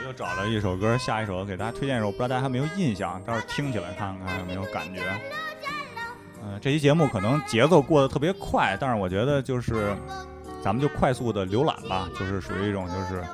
[0.00, 5.00] 我又找了一首歌，下一首给大家推荐一首，不知道大家还有没有印象，到时候听起来看看有没有感觉。
[6.42, 9.96] 嗯、这期节目可能节奏过得特别快，但是我觉得就是
[10.62, 13.24] 咱们就快速的浏览吧，就是属于一种就是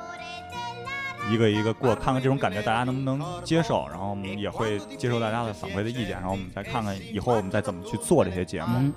[1.29, 8.79] 一个一个过，看看这种感觉大家能不能接受，然后我们也会接受大家的反馈的意见，然后我们再看看以后我们再怎么去做这些节目。
[8.79, 8.93] 嗯，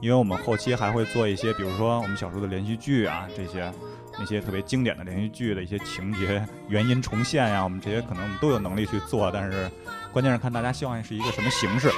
[0.00, 3.72] 因为我们后期还会做一些，比如说我们小时候的连续剧啊，这些
[4.18, 9.70] 那些特别经典的连续剧的一些情节、原因重现呀、我们这些可能我们都有能力去做，但是
[10.12, 11.90] 关键是看大家希望是一个什么形式。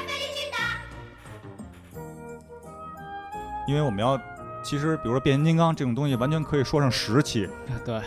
[3.68, 4.16] 因为我们要，
[4.62, 7.48] 其实比如说变形金刚这种东西，完全可以说上十期，
[7.84, 8.00] 对，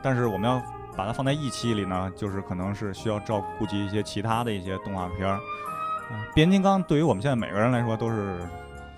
[0.00, 0.62] 但是我们要
[1.00, 5.40] 把它放在一期里呢，就是可能是需要照顾及一些其他的一些动画片儿。
[6.10, 8.38] 嗯变形金刚对于我们现在每个人来说都是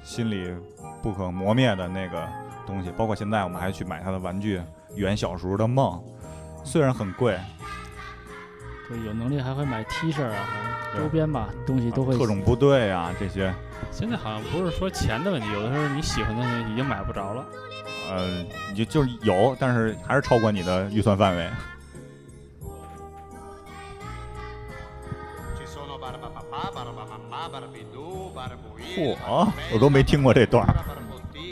[0.03, 0.53] 心里
[1.01, 2.29] 不可磨灭的那个
[2.67, 4.61] 东西，包括现在我们还去买它的玩具，
[4.97, 6.03] 圆小时候的梦，
[6.65, 7.39] 虽然很贵，
[8.89, 10.35] 对，有能力还会买 T 恤啊，
[10.93, 12.19] 还周边吧，东西都会。
[12.19, 13.55] 特种部队啊这些，
[13.93, 17.45] 现在好像不是说钱的问题，有的时候你喜欢的东西已经买不着了。
[18.11, 21.49] 呃，你就就是有，但是还是超过你的预算范围。
[28.95, 29.17] 嚯，
[29.73, 30.75] 我都没听过这段儿。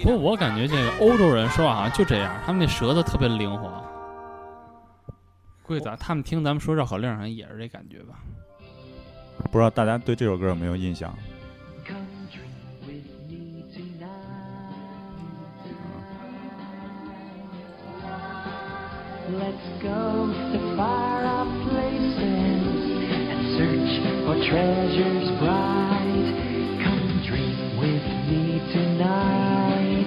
[0.03, 3.71] 不过我感觉这个欧洲人说话好像就这样，他们那舌头特别灵活。
[5.63, 8.17] 估计咱他们听咱们说绕口令，好像也是这感觉吧。
[9.51, 11.17] 不知道大家对这首歌有没有印象
[19.31, 21.60] ？Let's go to far off places and
[24.31, 26.29] for treasures bright.
[26.85, 30.07] Come dream with me tonight.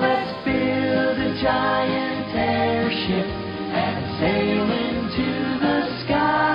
[0.00, 5.28] Let's build a giant airship and sail into
[5.60, 6.48] the sky.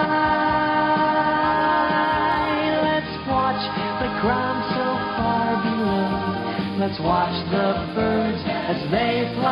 [2.81, 3.61] Let's watch
[4.01, 6.17] the ground so far below.
[6.81, 9.42] Let's watch the birds as they fly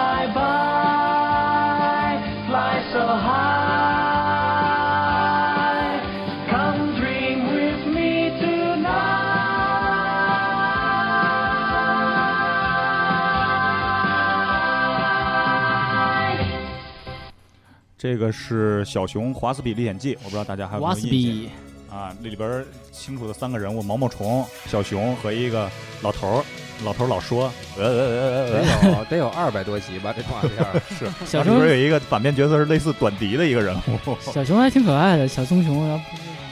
[18.01, 21.47] 这个是《小熊华斯比历险记》，我不知道大家还有没瓦有印
[21.87, 22.17] 象啊？
[22.19, 25.69] 那里边儿清楚的三个人物：毛毛虫、小熊和一个
[26.01, 26.45] 老头儿。
[26.83, 27.43] 老头儿老说，
[27.77, 31.05] 呃呃呃得呃得，有得有二百多集吧，这动画片儿是。
[31.27, 34.17] 小熊里边有一个反面角色是类似短笛的一个人物。
[34.19, 36.03] 小熊还挺可爱的，小棕熊，然后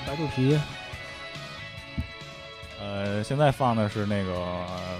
[0.05, 0.59] 白肚皮。
[2.80, 4.99] 呃，现在放的是那个、呃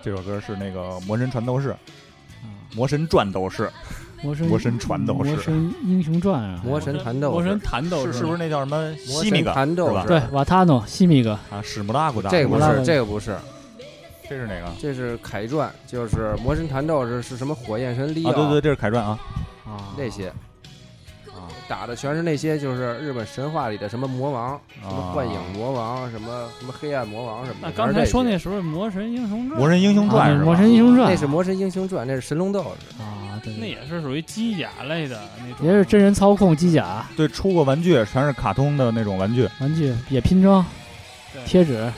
[0.00, 1.70] 这首歌是那个《魔神传斗士》，
[2.76, 3.68] 魔神转斗士，
[4.22, 5.30] 魔神魔神传斗士。
[5.30, 7.34] 魔神英雄传啊，魔神弹斗士。
[7.34, 10.04] 魔神弹斗是是不是那叫什么魔西米格神弹斗是吧？
[10.06, 13.36] 对，瓦塔诺、西米格，啊，史穆拉古达，这个不是，这个不是，
[14.28, 14.72] 这是哪个？
[14.80, 19.18] 这是凯传，就是魔神弹斗是是什么火焰神利奥啊，对对，这是凯传啊。
[19.64, 20.28] 啊，那些。
[20.28, 20.34] 啊
[21.68, 27.68] 打的全是那些就是日本神话里的什么魔王，什么啊幻影魔王，什么什么黑暗魔王什么的。
[27.68, 30.44] 那刚才说那时候《魔神英雄传》，魔神英雄啊传是吧？
[30.44, 33.02] 魔神英雄传那是魔神英雄传，那是神龙斗士。
[33.02, 35.66] 啊，那也是属于机甲类的那种。
[35.66, 39.48] 也是真人操控机甲对，出过玩具，全是卡通的那种玩具。
[39.60, 40.64] 玩具，也拼装
[41.44, 41.90] 贴纸，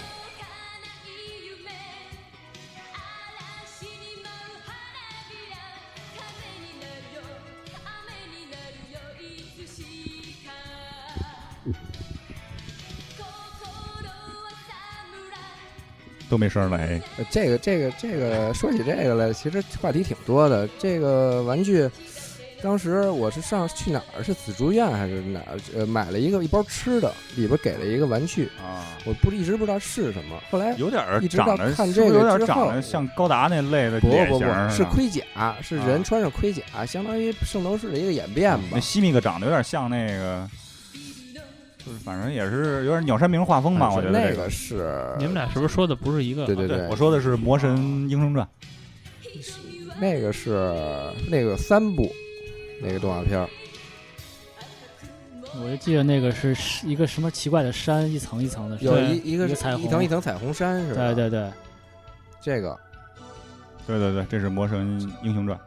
[16.30, 20.66] 都没声儿了，哎，呃这个这个这个说起这个来，其实话题挺多的。
[20.78, 21.90] 这个玩具，
[22.62, 24.22] 当时我是上去哪儿？
[24.22, 25.58] 是紫竹院还是哪儿？
[25.76, 30.40] 呃，买了一个一包吃的，里边给了一个玩具，啊，我不一直不知道是什么。
[30.50, 35.22] 后来有点儿一直到长得有点长得像高达那类的不不不是盔甲，
[35.60, 38.80] 是啊人穿上盔甲，相当于圣斗士的一个演变吧那。
[38.80, 40.48] 西米克长得有点像那个，
[41.90, 46.46] 就是反正也是有点鸟山明画风吧，啊我觉得这那个是你们俩是不是说的不是一个？
[46.46, 47.76] 对对对，我说的是《魔神
[48.08, 48.46] 英雄传》
[50.00, 50.72] 那个是
[51.28, 52.08] 那个三部
[52.80, 53.48] 那个动画片儿，
[55.60, 61.12] 我就记得那个是是一个什么奇怪的山，一层一层的，有对一一个是一个彩虹一层一层彩虹山是吧？
[61.12, 61.50] 对对对，
[62.40, 62.78] 这个
[63.84, 65.58] 对对对，这是《魔神英雄传》。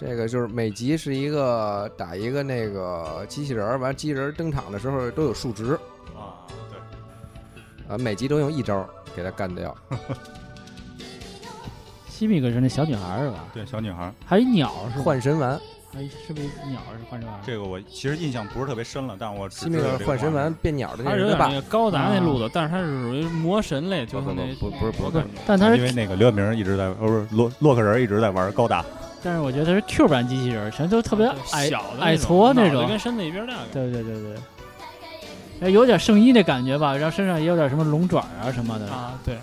[0.00, 5.74] 对，这个就是每集是一个打一个那个机器人儿，完机器人儿登场的时候都有数值，
[6.16, 6.40] 啊，
[6.70, 9.76] 对，啊，每集都用一招儿给他干掉。
[12.08, 13.44] 西米哥是那小女孩儿是吧？
[13.52, 15.04] 对，小女孩儿，还有一鸟是吧？
[15.04, 15.58] 幻神丸，
[15.90, 17.40] 还是不是一鸟是幻神丸？
[17.46, 28.84] 这个我其实印象不是特别深了，但我只西米尔知道这个幻神丸变鸟的那个高达那路子，但是它是属于魔神类，就是不不那不不是不是但它是，因为那个刘晓明一直在，呃，不是洛洛克人一直在玩高达，
[29.22, 33.54] 但是我觉得它是 Q 版机器人，全都特别矮小的矮矬那种脑袋跟身子一边大。
[33.72, 34.34] 对对对对，
[35.62, 39.38] 哎，有点圣衣那感觉吧，然后身上也有点什么龙爪啊什么的，啊，对，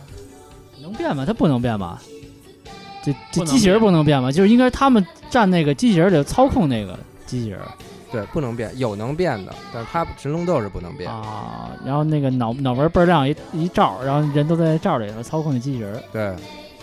[0.82, 1.26] 能变吗？
[1.26, 2.02] 它不能变吧？
[3.04, 4.32] 这这机器人不能变吧？
[4.32, 7.60] 就是应该他们站那个机器人里操控那个机器人
[8.12, 11.12] 对，不能变，有能变的，但是它神龙斗是不能变。
[11.12, 16.02] 啊，然后那个脑脑门倍儿亮一一罩，然后人都在罩里头操控那机器人。
[16.12, 16.34] 对，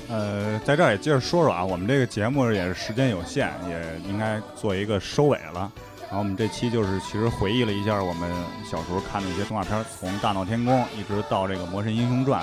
[0.09, 5.73] 呃，在这儿也接着说说啊，我们这个节目也是时间有限，也应该做一个收尾了。
[6.03, 8.31] 然后我们这期就是其实回忆了一下我们
[8.71, 12.43] 小时候看的一些动画片，从《大闹天宫》一直到这个《魔神英雄传》，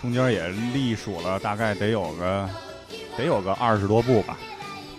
[0.00, 2.48] 中间也历数了大概得有个
[3.16, 4.38] 得有个二十多部吧，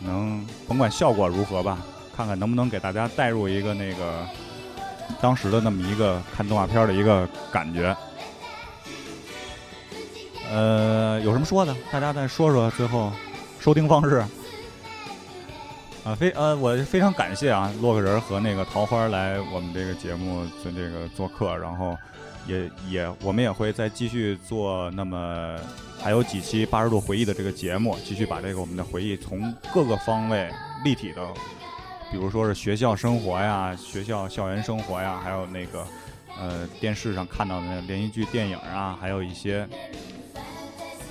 [0.06, 1.80] 能甭管效果如何吧，
[2.16, 4.28] 看看能不能给大家带入一个那个
[5.20, 7.96] 当时的那么一个看动画片的一个感觉。
[10.52, 11.74] 呃，有什么说的？
[11.90, 13.10] 大家再说说最后
[13.62, 14.22] 收听方式。
[16.04, 21.98] 啊，非呃，我非常感谢啊，洛克人和那个桃花来我们这个节目做这个做客，然后
[22.46, 25.56] 也也我们也会再继续做那么
[26.02, 30.50] 还有几期八十度回忆的这个节目，继续把这个我们的回忆从各个方位
[30.84, 31.26] 立体的，
[32.12, 35.86] 比如说是学校生活呀、学校校园生活呀，还有那个
[36.40, 39.68] 呃电视上看到的那连续剧、电影啊，还有一些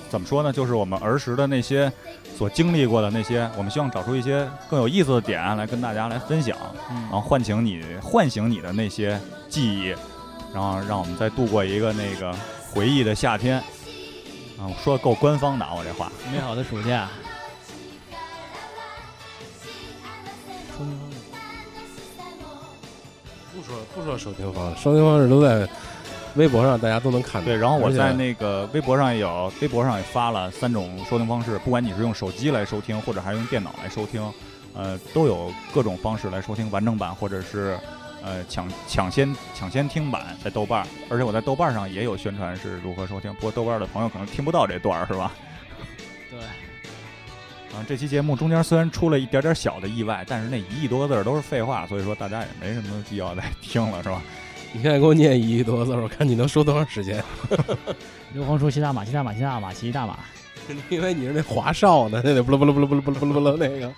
[0.09, 1.93] 怎么说呢，就是我们儿时的那些。
[2.39, 6.57] 所经历过的那些，我们希望找出一些更有意思的点来跟大家来分享，
[6.89, 9.89] 嗯然后唤醒你、唤醒你的那些记忆，
[10.55, 12.35] 然后让我们再度过一个那个
[12.73, 13.59] 回忆的夏天。
[14.59, 16.11] 啊，我说的够官方的啊，我这话。
[16.33, 17.11] 美好的暑假。
[23.71, 25.69] 不说不说收听方式，收听方式都在
[26.35, 27.47] 微博上，大家都能看到。
[27.47, 34.23] 对，然后我在那个微博上也有，微博上也发了三种收听方式，不管你是用手机来收听，或者还是用电脑来收听，
[34.75, 37.79] 呃，都有各种方式来收听完整版，或者是
[38.25, 45.33] 呃抢抢先抢先听版在豆瓣儿，而且我在豆瓣儿上也有宣传是如何收听，不过豆瓣儿的朋友可能听不到这段儿是吧？
[46.29, 46.39] 对，
[47.73, 54.21] 啊，这期节目中间虽然出了一点点小的意外，但是那一亿多个字都是废话，所以说大家也没什么必要再听了，是吧？
[54.73, 57.23] 你现在给我念一亿多个字，我看你能说多长时间？
[58.33, 60.19] 硫磺说骑大马，骑大马，骑大马，骑大马。
[60.89, 63.93] 因为你是那华少呢，那得不噜不噜不噜不噜不噜不噜不噜那个。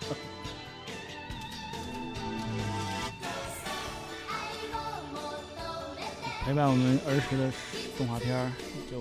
[6.45, 7.53] 陪伴我们儿时的
[7.97, 8.51] 动画片儿，
[8.91, 8.99] 就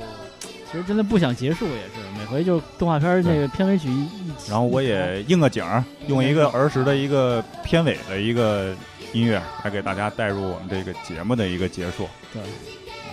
[0.71, 4.07] 其实真的不想结束，也是每回就动画片儿那个片尾曲一
[4.47, 8.73] 然后我也应个景儿，用一个儿时的一个片尾的一个
[9.11, 12.07] 音乐来给大家带入我们这个节目的一个结束。
[12.31, 12.41] 对，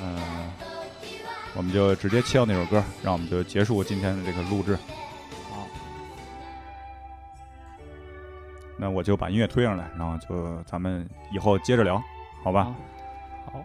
[0.01, 0.53] 嗯、
[1.57, 4.79] 我们就直接切到那首歌，让我们就结束今天的这个录制。
[5.51, 5.67] 好，
[8.77, 12.01] 那我就把音乐推上来，然后就咱们以后接着聊，
[12.45, 12.73] 好吧？
[13.47, 13.65] 好，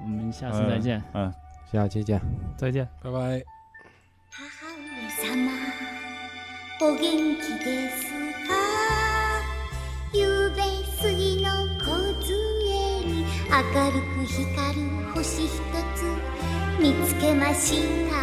[0.00, 1.02] 我们下次再见。
[1.12, 1.34] 嗯，
[1.72, 2.20] 下期见，
[2.56, 2.88] 再见。
[3.02, 3.44] 拜拜。
[4.30, 4.40] 母
[5.22, 5.50] 様
[6.80, 8.06] お元気です
[8.46, 8.54] か？
[10.12, 10.62] 夕べ
[11.02, 12.32] 過ぎの梢
[13.04, 13.56] に明
[13.90, 14.82] るく光る
[15.14, 15.50] 星一
[15.94, 15.98] つ
[16.80, 18.14] 見つけました。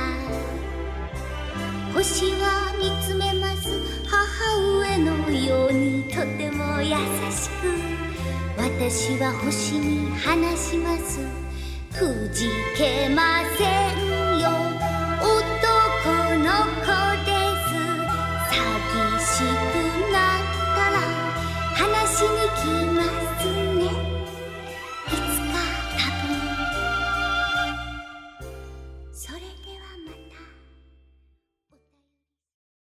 [1.93, 3.69] 星は見つめます。
[4.09, 4.15] 母
[4.79, 6.95] 上のようにとても優
[7.31, 7.61] しく
[8.57, 11.42] 私は星に話します
[11.93, 14.49] くじけませんよ。
[15.21, 16.49] 男の
[16.83, 17.12] 子